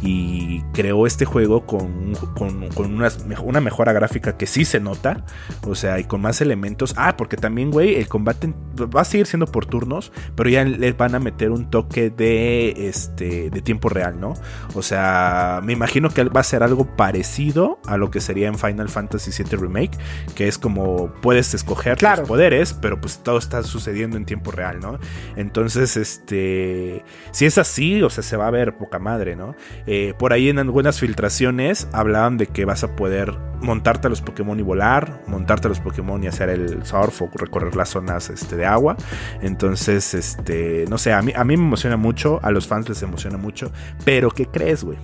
[0.02, 3.10] y creó este juego con, con, una,
[3.44, 5.24] una, mejora gráfica que sí se nota,
[5.66, 6.96] o sea, y con más elementos.
[6.98, 10.92] Ah, porque también, güey, el combate va a seguir siendo por turnos, pero ya le
[10.94, 14.34] van a meter un toque de, este, de tiempo real, ¿no?
[14.74, 18.58] O sea, me imagino que va a ser algo parecido a lo que sería en
[18.58, 19.92] Final Fantasy VII Remake,
[20.36, 22.22] que es como puedes escoger Claro.
[22.22, 25.00] tus poderes, pero pues todo está sucediendo en tiempo real, ¿no?
[25.36, 29.56] Entonces, este, si es así, o sea, se va a ver poca madre, ¿no?
[29.86, 34.22] Eh, por ahí en algunas filtraciones hablaban de que vas a poder montarte a los
[34.22, 38.30] Pokémon y volar, montarte a los Pokémon y hacer el surf o recorrer las zonas
[38.30, 38.96] este, de agua.
[39.42, 43.02] Entonces, este, no sé, a mí, a mí me emociona mucho, a los fans les
[43.02, 43.72] emociona mucho,
[44.06, 44.98] pero ¿qué crees, güey?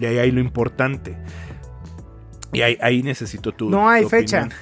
[0.00, 1.16] Y ahí hay lo importante.
[2.52, 3.68] Y ahí, ahí necesito tu.
[3.68, 4.44] No hay tu fecha.
[4.44, 4.60] opinión.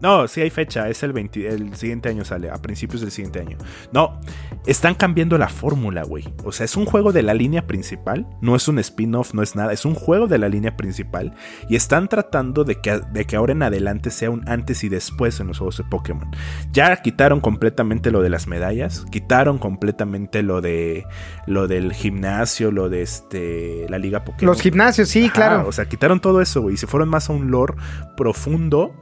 [0.00, 3.40] No, sí hay fecha, es el 20, el siguiente año sale, a principios del siguiente
[3.40, 3.58] año.
[3.92, 4.18] No,
[4.66, 6.24] están cambiando la fórmula, güey.
[6.44, 9.56] O sea, es un juego de la línea principal, no es un spin-off, no es
[9.56, 11.34] nada, es un juego de la línea principal
[11.68, 15.40] y están tratando de que, de que ahora en adelante sea un antes y después
[15.40, 16.30] en los juegos de Pokémon.
[16.72, 21.06] Ya quitaron completamente lo de las medallas, quitaron completamente lo de
[21.46, 24.52] lo del gimnasio, lo de este la liga Pokémon.
[24.52, 25.68] Los gimnasios, sí, Ajá, claro.
[25.68, 26.74] O sea, quitaron todo eso, güey.
[26.74, 27.74] Y se fueron más a un lore
[28.16, 28.94] profundo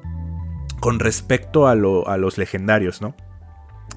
[0.81, 3.15] con respecto a, lo- a los legendarios, ¿no?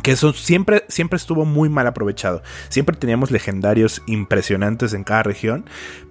[0.04, 2.42] Que eso siempre, siempre estuvo muy mal aprovechado.
[2.70, 5.66] Siempre teníamos legendarios impresionantes en cada región.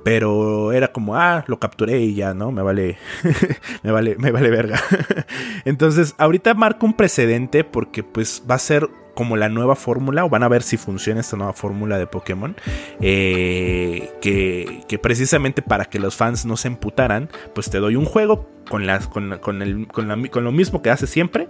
[0.04, 2.52] Pero era como, ah, lo capturé y ya, ¿no?
[2.52, 2.98] Me vale.
[3.83, 4.80] me vale, me vale verga.
[5.64, 10.29] Entonces, ahorita marca un precedente porque pues va a ser como la nueva fórmula, o
[10.29, 12.57] van a ver si funciona esta nueva fórmula de Pokémon,
[13.01, 18.05] eh, que, que precisamente para que los fans no se emputaran, pues te doy un
[18.05, 21.49] juego con, las, con, el- con lo mismo que hace siempre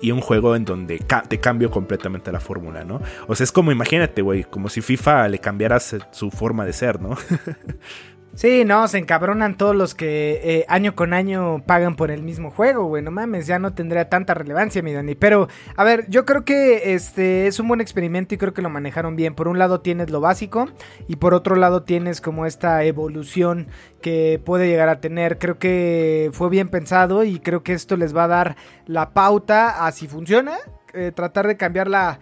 [0.00, 3.00] y un juego en donde te cambio completamente la fórmula, ¿no?
[3.26, 7.00] O sea, es como, imagínate, güey, como si FIFA le cambiaras su forma de ser,
[7.00, 7.16] ¿no?
[8.34, 12.50] Sí, no, se encabronan todos los que eh, año con año pagan por el mismo
[12.50, 13.02] juego, güey.
[13.02, 15.14] No mames, ya no tendría tanta relevancia, mi Dani.
[15.14, 18.70] Pero, a ver, yo creo que este es un buen experimento y creo que lo
[18.70, 19.34] manejaron bien.
[19.34, 20.70] Por un lado tienes lo básico
[21.06, 23.66] y por otro lado tienes como esta evolución
[24.00, 25.38] que puede llegar a tener.
[25.38, 29.86] Creo que fue bien pensado y creo que esto les va a dar la pauta
[29.86, 30.56] a si funciona.
[30.94, 32.18] eh, tratar de cambiar la,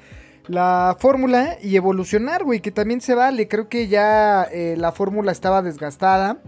[0.48, 3.48] la fórmula y evolucionar, güey, que también se vale.
[3.48, 6.38] Creo que ya eh, la fórmula estaba desgastada.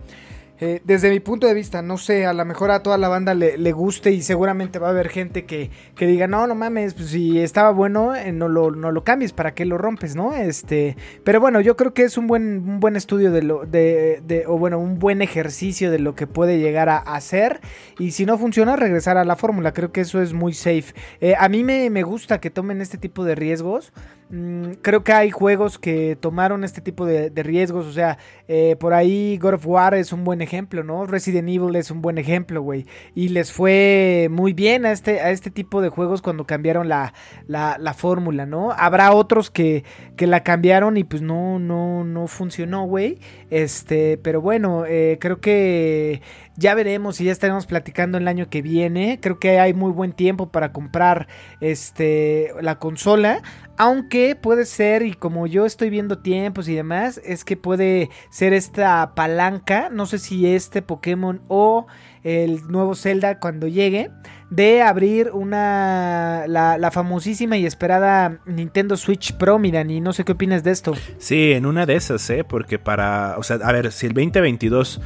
[0.63, 3.33] Eh, desde mi punto de vista, no sé, a lo mejor a toda la banda
[3.33, 6.93] le, le guste y seguramente va a haber gente que, que diga, no, no mames,
[6.93, 10.35] pues si estaba bueno, eh, no, lo, no lo cambies, ¿para qué lo rompes, no?
[10.35, 14.21] Este, pero bueno, yo creo que es un buen, un buen estudio de lo, de,
[14.27, 17.61] de- o bueno, un buen ejercicio de lo que puede llegar a hacer
[17.99, 20.93] y si no funciona, regresar a la fórmula, creo que eso es muy safe.
[21.23, 23.93] Eh, a mí me, me gusta que tomen este tipo de riesgos.
[24.33, 27.87] Mm, creo que hay juegos que tomaron este tipo de, riesgos.
[27.87, 31.05] O sea, eh, por ahí God of War es un buen ejemplo, ¿no?
[31.07, 32.87] Resident Evil es un buen ejemplo, güey.
[33.15, 37.13] Y les fue muy bien a este, a este tipo de juegos cuando cambiaron la,
[37.47, 38.71] la, la fórmula, ¿no?
[38.71, 39.85] Habrá otros que,
[40.17, 43.19] que la cambiaron y pues no, no, no funcionó, güey.
[43.51, 46.23] Este, pero bueno, eh, creo que
[46.57, 49.19] ya veremos y ya estaremos platicando el año que viene.
[49.21, 51.27] Creo que hay muy buen tiempo para comprar
[51.61, 53.43] este la consola.
[53.77, 58.53] Aunque puede ser, y como yo estoy viendo tiempos y demás, es que puede ser
[58.53, 59.89] esta palanca.
[59.91, 61.87] No sé si este Pokémon o
[62.23, 64.11] el nuevo Zelda cuando llegue.
[64.51, 66.45] De abrir una.
[66.49, 69.91] La, famosísima y esperada Nintendo Switch Pro, miran.
[69.91, 70.93] Y no sé qué opinas de esto.
[71.19, 72.43] Sí, en una de esas, ¿eh?
[72.43, 73.37] Porque para.
[73.39, 75.01] O sea, a ver, si el 2022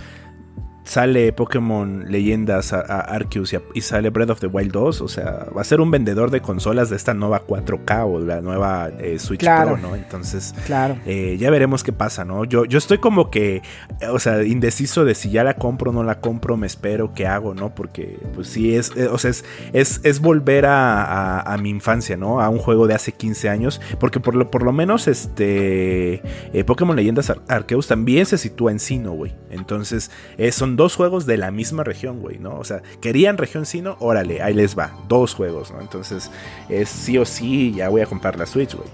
[0.84, 5.00] sale Pokémon Leyendas a, a Arceus y, a- y sale Breath of the Wild 2,
[5.00, 8.40] o sea, va a ser un vendedor de consolas de esta nueva 4K o la
[8.40, 9.72] nueva eh, Switch Claro.
[9.78, 9.96] Pro, ¿no?
[9.96, 10.96] Entonces, Claro.
[11.06, 12.44] eh, ya veremos qué pasa, ¿no?
[12.44, 13.62] Yo, yo estoy como que,
[14.10, 17.26] o sea, indeciso de si ya la compro o no la compro, me espero, qué
[17.26, 17.74] hago, ¿no?
[17.74, 22.40] Porque, pues sí, es, eh, o sea, es, es, es volver a, mi infancia, ¿no?
[22.40, 26.22] A un juego de hace 15 años, porque por lo, por lo menos, este,
[26.66, 29.34] Pokémon Leyendas Ar- Arceus también se sitúa en Sino, güey.
[29.50, 32.58] Entonces, eh, dos juegos de la misma región, güey, ¿no?
[32.58, 35.80] O sea, querían región Sino, órale, ahí les va, dos juegos, ¿no?
[35.80, 36.30] Entonces,
[36.68, 38.88] es sí o sí, ya voy a comprar la Switch, güey.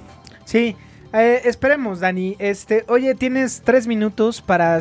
[0.44, 0.76] Sí,
[1.12, 2.36] eh, esperemos, Dani.
[2.38, 4.78] Este, oye, tienes tres minutos para,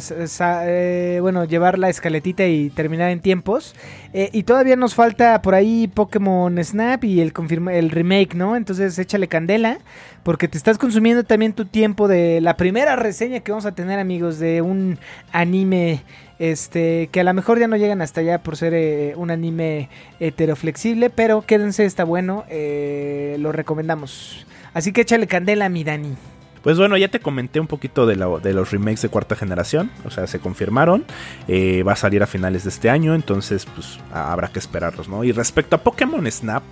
[0.65, 3.75] eh, bueno, llevar la escaletita y terminar en tiempos.
[4.13, 8.55] Eh, y todavía nos falta por ahí Pokémon Snap y el, confirma- el remake, ¿no?
[8.55, 9.79] Entonces échale candela,
[10.23, 13.99] porque te estás consumiendo también tu tiempo de la primera reseña que vamos a tener,
[13.99, 14.99] amigos, de un
[15.31, 16.03] anime.
[16.37, 19.89] Este, que a lo mejor ya no llegan hasta allá por ser eh, un anime
[20.21, 24.45] heteroflexible, pero quédense, está bueno, eh, lo recomendamos.
[24.73, 26.15] Así que échale candela, mi Dani.
[26.61, 29.89] Pues bueno, ya te comenté un poquito de, la- de los remakes de cuarta generación,
[30.05, 31.05] o sea, se confirmaron,
[31.47, 35.23] eh, va a salir a finales de este año, entonces pues habrá que esperarlos, ¿no?
[35.23, 36.63] Y respecto a Pokémon Snap,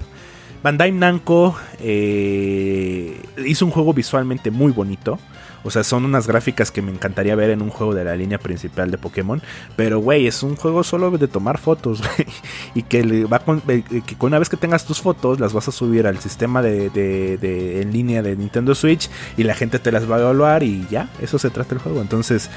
[0.61, 5.19] Bandai Namco eh, hizo un juego visualmente muy bonito.
[5.63, 8.37] O sea, son unas gráficas que me encantaría ver en un juego de la línea
[8.37, 9.41] principal de Pokémon.
[9.75, 12.27] Pero, güey, es un juego solo de tomar fotos, güey.
[12.75, 15.67] Y que, le va con, eh, que una vez que tengas tus fotos, las vas
[15.67, 19.09] a subir al sistema de, de- de- en línea de Nintendo Switch.
[19.37, 22.01] Y la gente te las va a evaluar y ya, eso se trata el juego.
[22.01, 22.49] Entonces,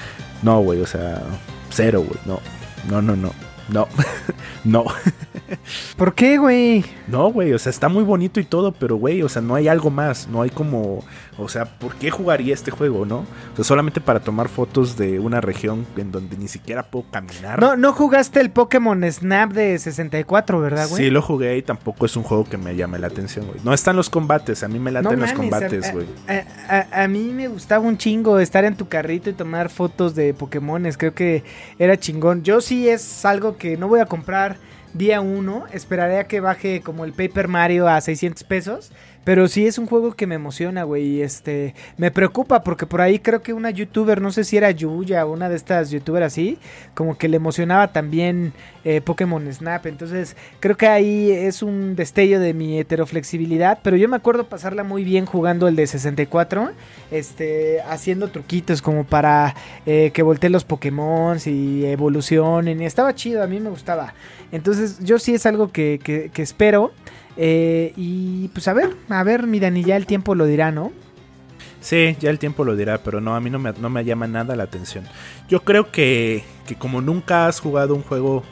[0.42, 1.22] no, güey, o sea,
[1.70, 2.18] cero, güey.
[2.26, 2.40] No,
[2.88, 3.32] no, no, no.
[3.68, 3.86] No,
[4.64, 4.84] no.
[5.96, 6.84] ¿Por qué, güey?
[7.06, 9.68] No, güey, o sea, está muy bonito y todo, pero, güey, o sea, no hay
[9.68, 11.04] algo más, no hay como,
[11.42, 13.18] o sea, ¿por qué jugaría este juego, no?
[13.52, 17.60] O sea, solamente para tomar fotos de una región en donde ni siquiera puedo caminar.
[17.60, 21.04] No, no jugaste el Pokémon Snap de 64, ¿verdad, güey?
[21.04, 23.58] Sí, lo jugué y tampoco es un juego que me llame la atención, güey.
[23.64, 26.06] No están los combates, a mí me laten No los mames, combates, a- güey.
[26.28, 30.14] A, a- a mí me gustaba un chingo estar en tu carrito y tomar fotos
[30.14, 30.96] de Pokémones.
[30.96, 31.44] Creo que
[31.78, 32.42] era chingón.
[32.42, 34.56] Yo sí es algo que no voy a comprar
[34.94, 35.64] día uno.
[35.72, 38.90] Esperaré a que baje como el Paper Mario a 600 pesos.
[39.22, 41.20] Pero sí es un juego que me emociona, güey.
[41.20, 45.26] Este, me preocupa porque por ahí creo que una youtuber, no sé si era Yuya
[45.26, 46.58] o una de estas youtubers así,
[46.94, 49.84] como que le emocionaba también eh, Pokémon Snap.
[49.86, 53.78] Entonces creo que ahí es un destello de mi heteroflexibilidad.
[53.82, 56.70] Pero yo me acuerdo pasarla muy bien jugando el de 64,
[57.10, 59.54] este, haciendo truquitos como para
[59.84, 62.80] eh, que volteen los Pokémon y evolucionen.
[62.80, 64.14] Estaba chido, a mí me gustaba.
[64.50, 66.00] Entonces yo sí es algo que-
[66.32, 66.92] que espero.
[67.42, 70.92] Eh, y pues a ver, a ver, mi Dani, ya el tiempo lo dirá, ¿no?
[71.80, 74.26] Sí, ya el tiempo lo dirá, pero no, a mí no me, no me llama
[74.26, 75.04] nada la atención.
[75.48, 78.42] Yo creo que, que como nunca has jugado un juego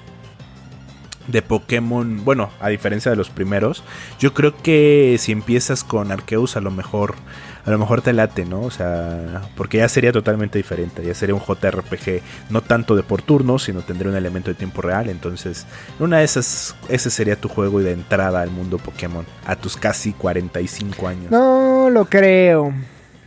[1.27, 3.85] de Pokémon, bueno, a diferencia de los primeros,
[4.19, 7.15] yo creo que si empiezas con Arceus a lo mejor
[7.65, 8.63] a lo mejor te late, ¿no?
[8.63, 13.23] O sea, porque ya sería totalmente diferente, ya sería un JRPG no tanto de por
[13.23, 15.67] turno, sino tendría un elemento de tiempo real, entonces
[15.99, 19.77] una de esas ese sería tu juego y de entrada al mundo Pokémon a tus
[19.77, 21.31] casi 45 años.
[21.31, 22.73] No lo creo.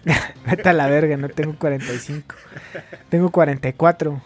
[0.45, 2.35] Vete a la verga, no tengo 45.
[3.09, 4.21] Tengo 44.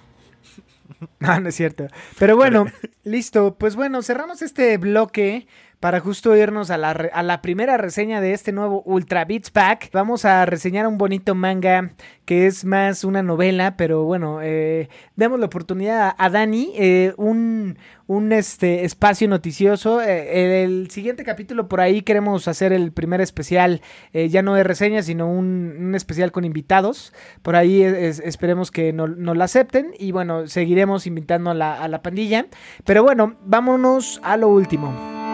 [1.19, 1.87] No, no es cierto.
[2.17, 2.65] Pero bueno,
[3.03, 3.55] listo.
[3.55, 5.47] Pues bueno, cerramos este bloque
[5.79, 9.89] para justo irnos a la, a la primera reseña de este nuevo Ultra Beats Pack.
[9.93, 11.91] Vamos a reseñar un bonito manga
[12.25, 17.77] que es más una novela, pero bueno, eh, demos la oportunidad a, Dani, eh, un,
[18.07, 20.01] un este, espacio noticioso.
[20.01, 24.63] Eh, el siguiente capítulo por ahí queremos hacer el primer especial, eh, ya no de
[24.63, 27.13] reseña, sino un, un especial con invitados.
[27.43, 31.79] Por ahí es- esperemos que no- nos lo acepten y bueno, seguiremos invitando a la,
[31.79, 32.47] a la pandilla.
[32.85, 35.24] Pero bueno, vámonos a lo último.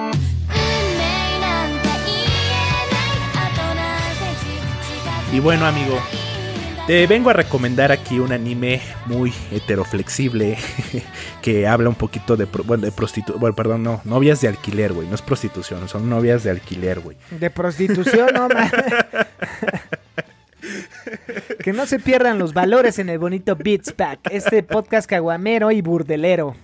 [5.31, 5.97] Y bueno, amigo,
[6.87, 10.57] て Te vengo a recomendar aquí un anime muy heteroflexible
[11.41, 14.91] que habla un poquito de, pro- bueno, de prostitu bueno, perdón, no, novias de alquiler,
[14.93, 17.17] güey, no es prostitución, son novias de alquiler, güey.
[17.39, 18.47] De prostitución, no
[21.63, 25.81] Que no se pierdan los valores en el bonito Beats Pack, este podcast caguamero y
[25.81, 26.55] burdelero.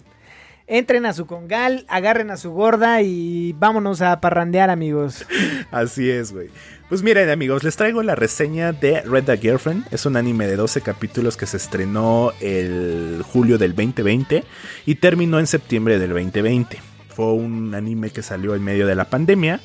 [0.69, 5.25] Entren a su congal, agarren a su gorda y vámonos a parrandear, amigos.
[5.71, 6.49] Así es, güey.
[6.89, 9.85] Pues miren, amigos, les traigo la reseña de Red the Girlfriend.
[9.91, 14.45] Es un anime de 12 capítulos que se estrenó el julio del 2020
[14.85, 16.79] y terminó en septiembre del 2020.
[17.09, 19.59] Fue un anime que salió en medio de la pandemia.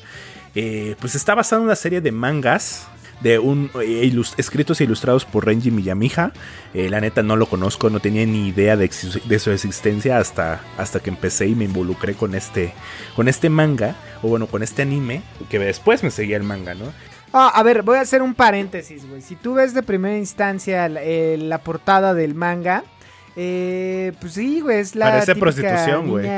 [0.53, 2.89] Eh, pues está basado en una serie de mangas
[3.21, 6.33] de un eh, escritos e ilustrados por Renji Miyamiya.
[6.73, 8.91] Eh, la neta no lo conozco, no tenía ni idea de,
[9.23, 12.73] de su existencia hasta, hasta que empecé y me involucré con este,
[13.15, 16.91] con este manga, o bueno, con este anime, que después me seguía el manga, ¿no?
[17.33, 19.21] Ah, a ver, voy a hacer un paréntesis, güey.
[19.21, 22.83] Si tú ves de primera instancia la, eh, la portada del manga,
[23.35, 26.27] eh, pues sí, güey, es la Parece prostitución, güey.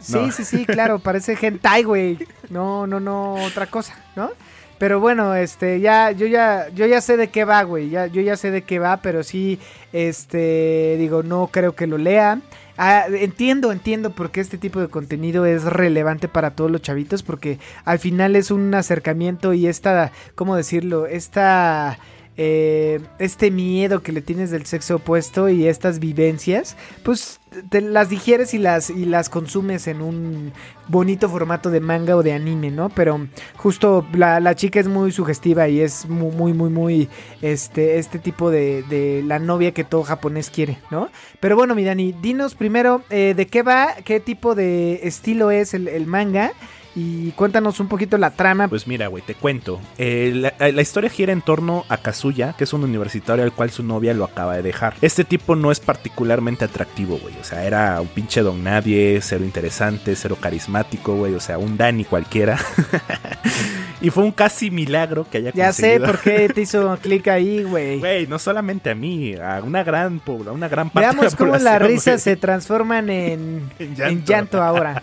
[0.00, 0.30] Sí, No.
[0.30, 2.18] sí, sí, claro, parece hentai, güey.
[2.50, 4.30] No, no, no, otra cosa, ¿no?
[4.78, 7.90] Pero bueno, este, ya, yo ya, yo ya sé de qué va, güey.
[7.90, 9.58] Ya, yo ya sé de qué va, pero sí,
[9.92, 12.38] este, digo, no creo que lo lea.
[12.80, 17.24] Ah, entiendo, entiendo por qué este tipo de contenido es relevante para todos los chavitos,
[17.24, 21.06] porque al final es un acercamiento y esta, ¿cómo decirlo?
[21.06, 21.98] Esta,
[22.40, 28.08] eh, este miedo que le tienes del sexo opuesto y estas vivencias, pues te las
[28.08, 30.52] digieres y las, y las consumes en un
[30.86, 32.90] bonito formato de manga o de anime, ¿no?
[32.90, 37.08] Pero justo la, la chica es muy sugestiva y es muy, muy, muy, muy,
[37.42, 41.10] este, este tipo de, de la novia que todo japonés quiere, ¿no?
[41.40, 45.74] Pero bueno, mi Dani, dinos primero eh, de qué va, qué tipo de estilo es
[45.74, 46.52] el, el manga
[46.94, 48.66] Y cuéntanos un poquito la trama.
[48.66, 49.80] Pues mira, güey, te cuento.
[49.98, 53.52] Eh, la, eh, la historia gira en torno a Kazuya, que es un universitario al
[53.52, 54.94] cual su novia lo acaba de dejar.
[55.00, 57.34] Este tipo no es particularmente atractivo, güey.
[57.40, 61.34] O sea, era un pinche don nadie, cero interesante, cero carismático, güey.
[61.34, 62.58] O sea, un Dani cualquiera.
[64.00, 66.06] y fue un casi milagro que haya ya sé conseguido.
[66.06, 67.98] por qué te hizo clic ahí, güey.
[68.00, 71.36] Güey, no solamente a mí, a una gran, pobla- una gran parte Veamos de la
[71.36, 74.32] cómo las risas se transforman en, En en llanto.
[74.32, 74.62] llanto.
[74.62, 75.02] ahora.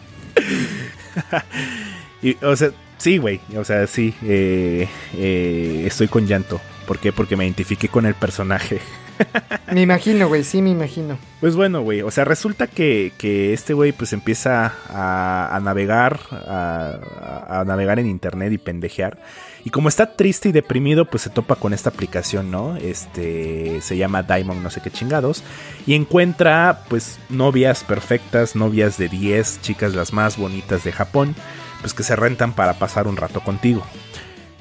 [2.21, 3.39] Y, o sea, sí, güey.
[3.55, 4.15] O sea, sí.
[4.23, 6.59] eh, eh, estoy con llanto.
[6.87, 7.11] ¿Por qué?
[7.11, 8.79] Porque me identifiqué con el personaje.
[9.71, 11.17] Me imagino, güey, sí me imagino.
[11.39, 12.01] Pues bueno, güey.
[12.01, 16.99] O sea, resulta que, que este güey pues empieza a, a navegar, a,
[17.47, 19.17] a- a navegar en internet y pendejear.
[19.65, 22.77] Y como está triste y deprimido, pues se topa con esta aplicación, ¿no?
[22.77, 25.43] Este se llama Diamond, no sé qué chingados.
[25.87, 31.35] Y encuentra, pues, novias perfectas, novias de 10, chicas las más bonitas de Japón,
[31.81, 33.83] pues que se rentan para pasar un rato contigo.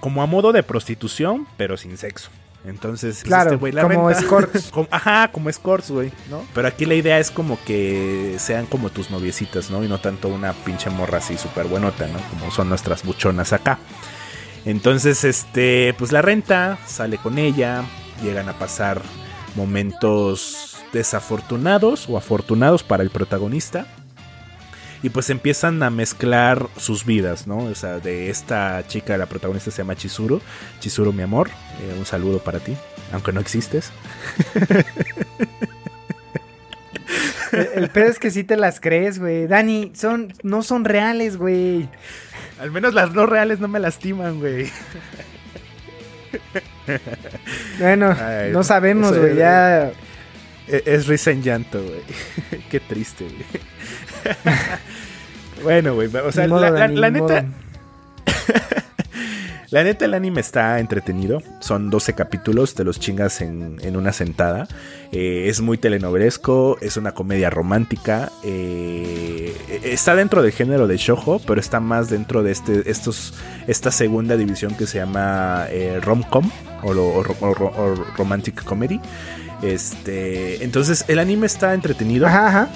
[0.01, 2.31] Como a modo de prostitución, pero sin sexo.
[2.65, 4.21] Entonces, pues, Claro, este la como renta.
[4.23, 4.71] escorts.
[4.73, 6.43] Como- ajá, como escorts, güey, ¿no?
[6.55, 9.85] Pero aquí la idea es como que sean como tus noviecitas, ¿no?
[9.85, 12.19] Y no tanto una pinche morra así súper buenota, ¿no?
[12.31, 13.79] Como son nuestras buchonas acá.
[14.65, 17.85] Entonces, este, pues la renta, sale con ella,
[18.23, 19.03] llegan a pasar
[19.57, 23.87] momentos desafortunados o afortunados para el protagonista.
[25.03, 27.59] Y pues empiezan a mezclar sus vidas, ¿no?
[27.59, 30.41] O sea, de esta chica, la protagonista se llama Chizuru.
[30.81, 31.51] Chizuru, mi amor,
[31.83, 32.75] eh, un saludo para ti,
[33.13, 33.93] aunque no existes.
[37.75, 39.47] El, pedo es que sí te las crees, güey.
[39.47, 41.89] Dani, son, no son reales, güey.
[42.61, 44.71] Al menos las no reales no me lastiman, güey.
[47.79, 49.33] Bueno, Ay, no sabemos, güey.
[49.33, 49.89] es- Ya.
[50.67, 52.01] E- Es risa en llanto, güey.
[52.71, 53.45] Qué triste, güey.
[55.63, 56.09] bueno, güey.
[56.17, 57.45] O sea, modo, la, neta.
[59.75, 61.43] la neta, el anime está entretenido.
[61.59, 64.69] Son 12 capítulos, te los chingas en, en una sentada.
[65.11, 68.31] Eh, es muy telenovelesco, es una comedia romántica.
[68.45, 69.53] eh,
[69.83, 73.35] está dentro del género de shojo, pero está más dentro de este, estos,
[73.67, 76.49] esta segunda división que se llama eh, rom-com
[76.85, 77.25] o,
[78.17, 79.01] romantic comedy.
[79.61, 82.69] Este, entonces el anime está entretenido Ajá, ajá.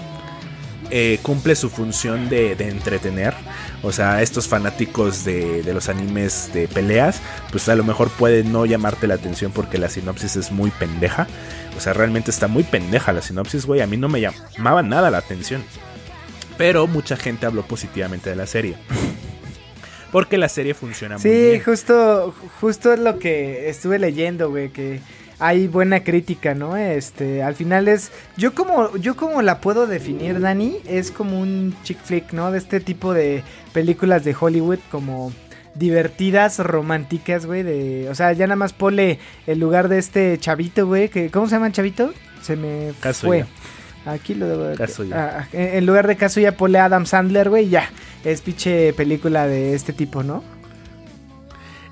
[0.91, 3.35] Eh, cumple su función de, de entretener.
[3.83, 7.21] O sea, estos fanáticos de, de los animes de peleas,
[7.53, 11.27] pues a lo mejor puede no llamarte la atención porque la sinopsis es muy pendeja.
[11.77, 13.81] O sea, realmente está muy pendeja la sinopsis, güey.
[13.81, 15.63] A mí no me llamaba nada la atención.
[16.57, 18.77] Pero mucha gente habló positivamente de la serie.
[20.11, 21.63] Porque la serie funciona muy Sí, bien.
[21.63, 25.01] justo, justo es lo que estuve leyendo, güey, que
[25.39, 26.77] hay buena crítica, ¿no?
[26.77, 31.77] Este, al final es, yo como, yo como la puedo definir, Dani, es como un
[31.85, 32.51] chick flick, ¿no?
[32.51, 35.33] De este tipo de películas de Hollywood, como
[35.75, 40.87] divertidas, románticas, güey, de, o sea, ya nada más ponle el lugar de este chavito,
[40.87, 42.13] güey, que, ¿cómo se llama el chavito?
[42.43, 43.45] Se me Kazuya.
[43.45, 44.13] fue.
[44.13, 44.77] Aquí lo debo de...
[44.77, 45.39] Kazuya.
[45.41, 47.91] Ah, en lugar de Kazuya ponle Adam Sandler, güey, ya.
[48.25, 50.43] Es pinche película de este tipo, ¿no?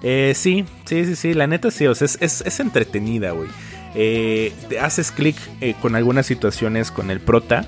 [0.09, 3.49] Eh, sí, sí, sí, sí, la neta sí, o sea, es, es, es entretenida, güey.
[3.97, 7.67] Eh, te haces clic eh, con algunas situaciones con el prota.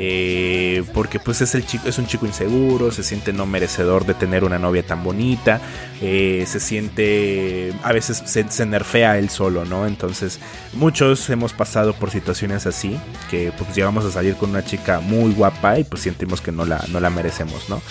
[0.00, 4.14] Eh, porque pues es, el chico, es un chico inseguro, se siente no merecedor de
[4.14, 5.60] tener una novia tan bonita,
[6.00, 9.88] eh, se siente, a veces se, se nerfea él solo, ¿no?
[9.88, 10.38] Entonces
[10.74, 12.96] muchos hemos pasado por situaciones así,
[13.28, 16.64] que pues llegamos a salir con una chica muy guapa y pues sentimos que no
[16.64, 17.82] la, no la merecemos, ¿no?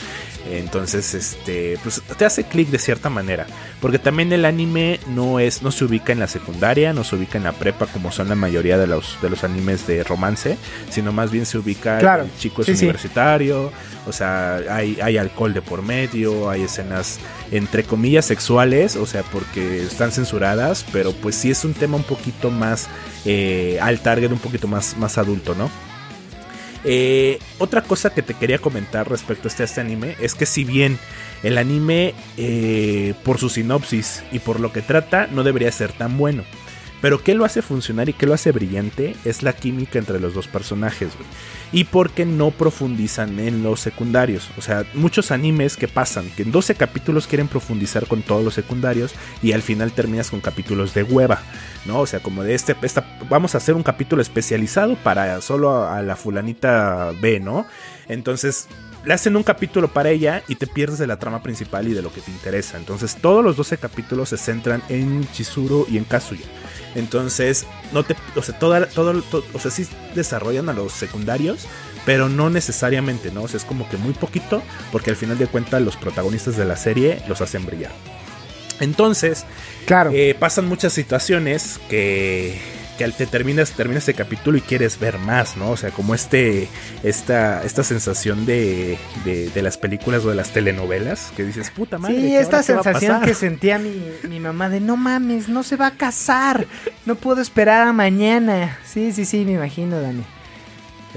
[0.51, 3.45] Entonces, este, pues te hace clic de cierta manera.
[3.81, 7.37] Porque también el anime no es, no se ubica en la secundaria, no se ubica
[7.37, 10.57] en la prepa como son la mayoría de los, de los animes de romance,
[10.89, 12.85] sino más bien se ubica Claro, el chico es sí, sí.
[12.85, 13.71] universitario,
[14.05, 17.19] o sea, hay, hay alcohol de por medio, hay escenas
[17.51, 22.03] entre comillas sexuales, o sea, porque están censuradas, pero pues sí es un tema un
[22.03, 22.87] poquito más
[23.25, 25.69] eh, al target, un poquito más, más adulto, ¿no?
[26.83, 30.45] Eh, otra cosa que te quería comentar respecto a este, a este anime es que
[30.45, 30.97] si bien
[31.43, 36.17] el anime eh, por su sinopsis y por lo que trata no debería ser tan
[36.17, 36.43] bueno.
[37.01, 39.15] Pero ¿qué lo hace funcionar y qué lo hace brillante?
[39.23, 41.27] Es la química entre los dos personajes, güey.
[41.71, 44.49] Y porque no profundizan en los secundarios.
[44.57, 48.53] O sea, muchos animes que pasan, que en 12 capítulos quieren profundizar con todos los
[48.55, 51.41] secundarios y al final terminas con capítulos de hueva,
[51.85, 51.99] ¿no?
[51.99, 52.75] O sea, como de este,
[53.29, 57.67] vamos a hacer un capítulo especializado para solo a, a la fulanita B, ¿no?
[58.07, 58.67] Entonces,
[59.07, 62.01] le hacen un capítulo para ella y te pierdes de la trama principal y de
[62.01, 62.77] lo que te interesa.
[62.77, 66.45] Entonces, todos los 12 capítulos se centran en Chizuru y en Kazuya.
[66.97, 71.67] Entonces, no te, o sea, toda, todo, todo- o sea, sí desarrollan a los secundarios,
[72.05, 73.43] pero no necesariamente, ¿no?
[73.43, 76.65] O sea, es como que muy poquito, porque al final de cuentas los protagonistas de
[76.65, 77.91] la serie los hacen brillar.
[78.79, 79.45] Entonces,
[79.85, 80.11] Claro.
[80.13, 82.59] eh, pasan muchas situaciones que,
[82.97, 85.71] que al te terminas, terminas este capítulo y quieres ver más, ¿no?
[85.71, 86.67] O sea, como este,
[87.03, 91.97] esta, esta sensación de, de, de las películas o de las telenovelas, que dices, puta
[91.97, 92.15] madre.
[92.15, 95.75] Sí, ¿qué esta sensación pasar?" que sentía mi, mi mamá de no mames, no se
[95.75, 96.65] va a casar,
[97.05, 98.77] no puedo esperar a mañana.
[98.85, 100.23] Sí, sí, sí, me imagino, Dani.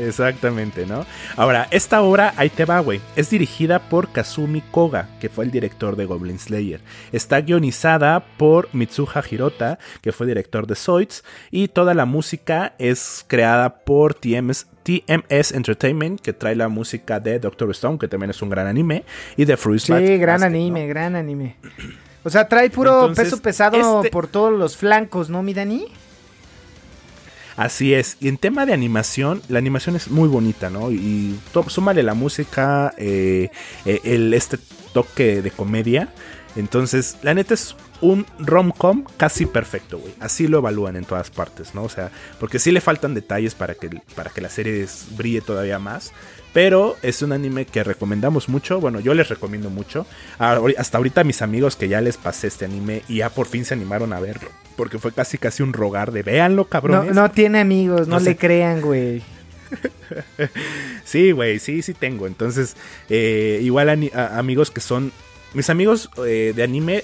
[0.01, 1.05] Exactamente, ¿no?
[1.37, 3.01] Ahora, esta obra, ahí te va, güey.
[3.17, 6.81] Es dirigida por Kazumi Koga, que fue el director de Goblin Slayer.
[7.13, 11.25] Está guionizada por Mitsuha Hirota, que fue director de Zoids.
[11.51, 17.39] Y toda la música es creada por TMS, TMS Entertainment, que trae la música de
[17.39, 19.05] Doctor Stone, que también es un gran anime.
[19.37, 21.57] Y de Fruits Sí, gran anime, gran anime.
[22.23, 25.87] O sea, trae puro Entonces, peso pesado este- por todos los flancos, ¿no, mi Dani?
[27.61, 28.17] Así es.
[28.21, 30.91] Y en tema de animación, la animación es muy bonita, ¿no?
[30.91, 31.39] Y
[31.69, 33.51] súmale la música, eh,
[33.85, 34.59] eh, el, este
[34.95, 36.09] toque de comedia.
[36.57, 40.15] Entonces, la neta es un rom-com casi perfecto, güey.
[40.21, 41.83] Así lo evalúan en todas partes, ¿no?
[41.83, 45.79] O sea, porque sí le faltan detalles para que, para que la serie brille todavía
[45.79, 46.13] más.
[46.53, 48.81] Pero es un anime que recomendamos mucho.
[48.81, 50.05] Bueno, yo les recomiendo mucho.
[50.39, 53.75] Hasta ahorita mis amigos que ya les pasé este anime y ya por fin se
[53.75, 54.49] animaron a verlo.
[54.77, 57.15] Porque fue casi casi un rogar de véanlo, cabrones.
[57.15, 58.31] no tiene amigos, no, No sé.
[58.31, 59.23] le crean, güey.
[61.05, 62.27] Sí, güey, sí, sí tengo.
[62.27, 62.77] Entonces,
[63.09, 65.13] eh, igual a- amigos que son...
[65.55, 67.03] Mis amigos eh, de anime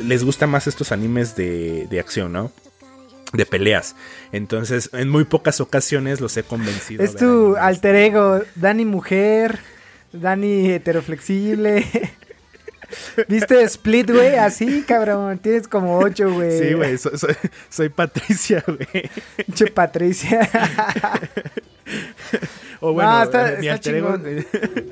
[0.00, 2.50] les gustan más estos animes de, de acción, ¿no?
[3.34, 3.94] De peleas.
[4.32, 7.02] Entonces, en muy pocas ocasiones los he convencido.
[7.04, 9.58] Es tu alter ego, Dani mujer,
[10.12, 11.84] Dani heteroflexible.
[13.28, 14.36] ¿Viste Split, güey?
[14.36, 15.38] Así, cabrón.
[15.38, 16.58] Tienes como ocho, güey.
[16.60, 17.34] Sí, güey, so- soy,
[17.68, 19.10] soy Patricia, güey.
[19.54, 20.48] Che Patricia.
[22.80, 24.86] O bueno, No, está- eh, mi está alter ego- chingón.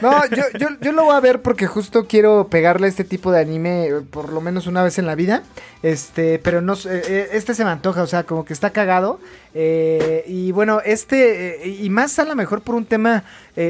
[0.00, 3.30] No, yo, yo, yo lo voy a ver porque justo quiero pegarle a este tipo
[3.30, 5.42] de anime eh, por lo menos una vez en la vida.
[5.82, 9.18] Este, pero no eh, eh, este se me antoja, o sea, como que está cagado.
[9.54, 13.24] y bueno, este, y más a lo mejor por un tema,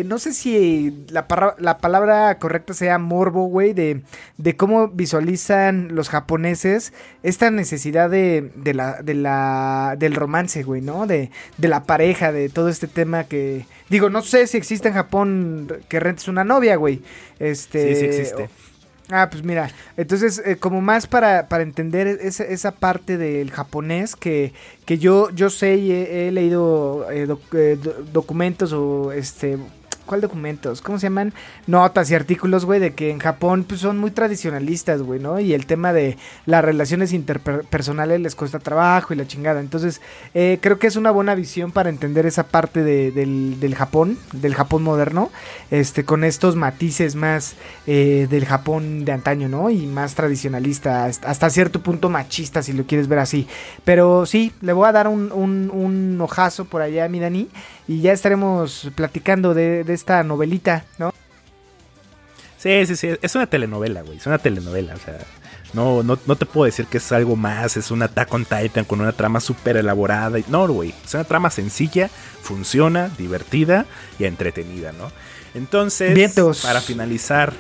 [0.05, 1.27] no sé si la,
[1.59, 4.03] la palabra correcta sea morbo, güey, de,
[4.37, 10.83] de cómo visualizan los japoneses esta necesidad de, de la, de la, del romance, güey,
[10.83, 11.07] ¿no?
[11.07, 14.95] De, de la pareja, de todo este tema que, digo, no sé si existe en
[14.95, 17.01] Japón que rentes una novia, güey.
[17.39, 18.49] Este, Sí, sí existe.
[19.11, 24.17] Ah, pues mira, entonces eh, como más para, para entender esa, esa parte del japonés
[24.17, 24.55] que,
[24.87, 29.59] que yo, yo sé y he, he leído eh, doc- eh, do- documentos o este...
[30.07, 30.83] ¿Cuál documentos?
[30.83, 31.33] ¿Cómo se llaman?
[31.67, 35.39] Notas y artículos, güey, de que en Japón pues, son muy tradicionalistas, güey, ¿no?
[35.41, 39.61] Y el tema de las relaciones interpersonales les cuesta trabajo y la chingada.
[39.61, 40.01] Entonces,
[40.35, 44.19] eh, creo que es una buena visión para entender esa parte de- del, del Japón,
[44.33, 45.31] del Japón moderno,
[45.71, 47.55] este, con estos matices más
[47.87, 49.71] eh, del Japón de antaño, ¿no?
[49.71, 53.47] Y más tradicionalista, hasta cierto punto machista, si lo quieres ver así.
[53.85, 57.49] Pero sí, le voy a dar un, un, un ojazo por allá, mi Dani,
[57.89, 61.13] y ya estaremos platicando de, de esta novelita, ¿no?
[62.63, 63.11] Sí, sí, sí.
[63.21, 64.19] Es una telenovela, güey.
[64.19, 64.95] Es una telenovela.
[64.95, 65.19] O sea,
[65.73, 67.77] no, no, no te puedo decir que es algo más.
[67.77, 70.39] Es una Attack on Titan con una trama súper elaborada.
[70.47, 70.95] No, güey.
[71.05, 73.85] Es una trama sencilla, funciona, divertida
[74.19, 75.11] y entretenida, ¿no?
[75.55, 76.63] Entonces, Vientos.
[76.63, 77.53] para finalizar,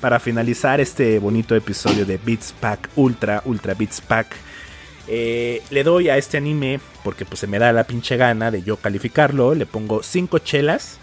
[0.00, 4.34] para finalizar este bonito episodio de Beats Pack Ultra, Ultra Beats Pack.
[5.14, 8.62] Eh, le doy a este anime porque pues se me da la pinche gana de
[8.62, 9.54] yo calificarlo.
[9.54, 10.98] Le pongo 5 chelas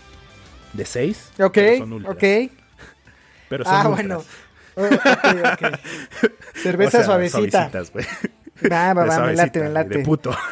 [0.73, 1.31] de 6.
[1.41, 1.57] Ok,
[2.07, 2.23] ok.
[3.49, 3.95] Pero son Ah, ultras.
[3.95, 4.23] bueno.
[4.75, 5.79] Oh, ok, ok.
[6.55, 7.69] Cerveza O sea, suavecita.
[7.93, 8.05] güey.
[8.71, 9.97] Va, va, me late, me late.
[9.99, 10.35] De puto.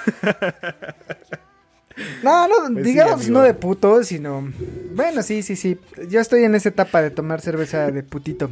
[2.22, 3.34] No, no, Pues sí, digamos amigo.
[3.40, 4.48] no de puto, sino.
[4.94, 5.80] Bueno, sí, sí, sí.
[6.10, 8.52] Yo estoy en esa etapa de tomar cerveza de putito.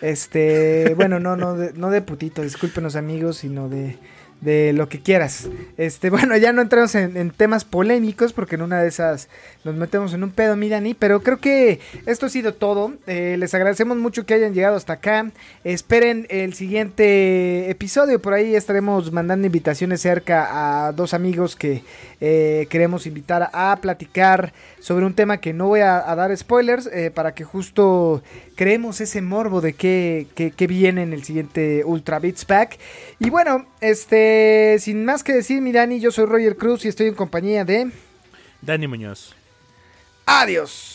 [0.00, 3.98] Este, bueno, no, no de, no de putito, discúlpenos amigos, sino de,
[4.44, 5.48] de lo que quieras.
[5.76, 9.28] Este, bueno, ya no entramos en, temas polémicos porque en una de esas
[9.64, 12.92] nos metemos en un pedo, mi Dani, pero creo que esto ha sido todo.
[13.06, 15.30] Eh, les agradecemos mucho que hayan llegado hasta acá.
[15.64, 21.82] Esperen el siguiente episodio, por ahí estaremos mandando invitaciones cerca a dos amigos que
[22.20, 26.86] eh, queremos invitar a platicar sobre un tema que no voy a, a dar spoilers
[26.92, 28.22] eh, para que justo
[28.54, 32.78] creemos ese morbo de qué, qué- qué viene en el siguiente Ultra Beats Pack.
[33.18, 37.08] Y bueno, este, sin más que decir, mi Dani, yo soy Roger Cruz y estoy
[37.08, 37.90] en compañía de...
[38.62, 39.34] Dani Muñoz.
[40.26, 40.93] Adiós.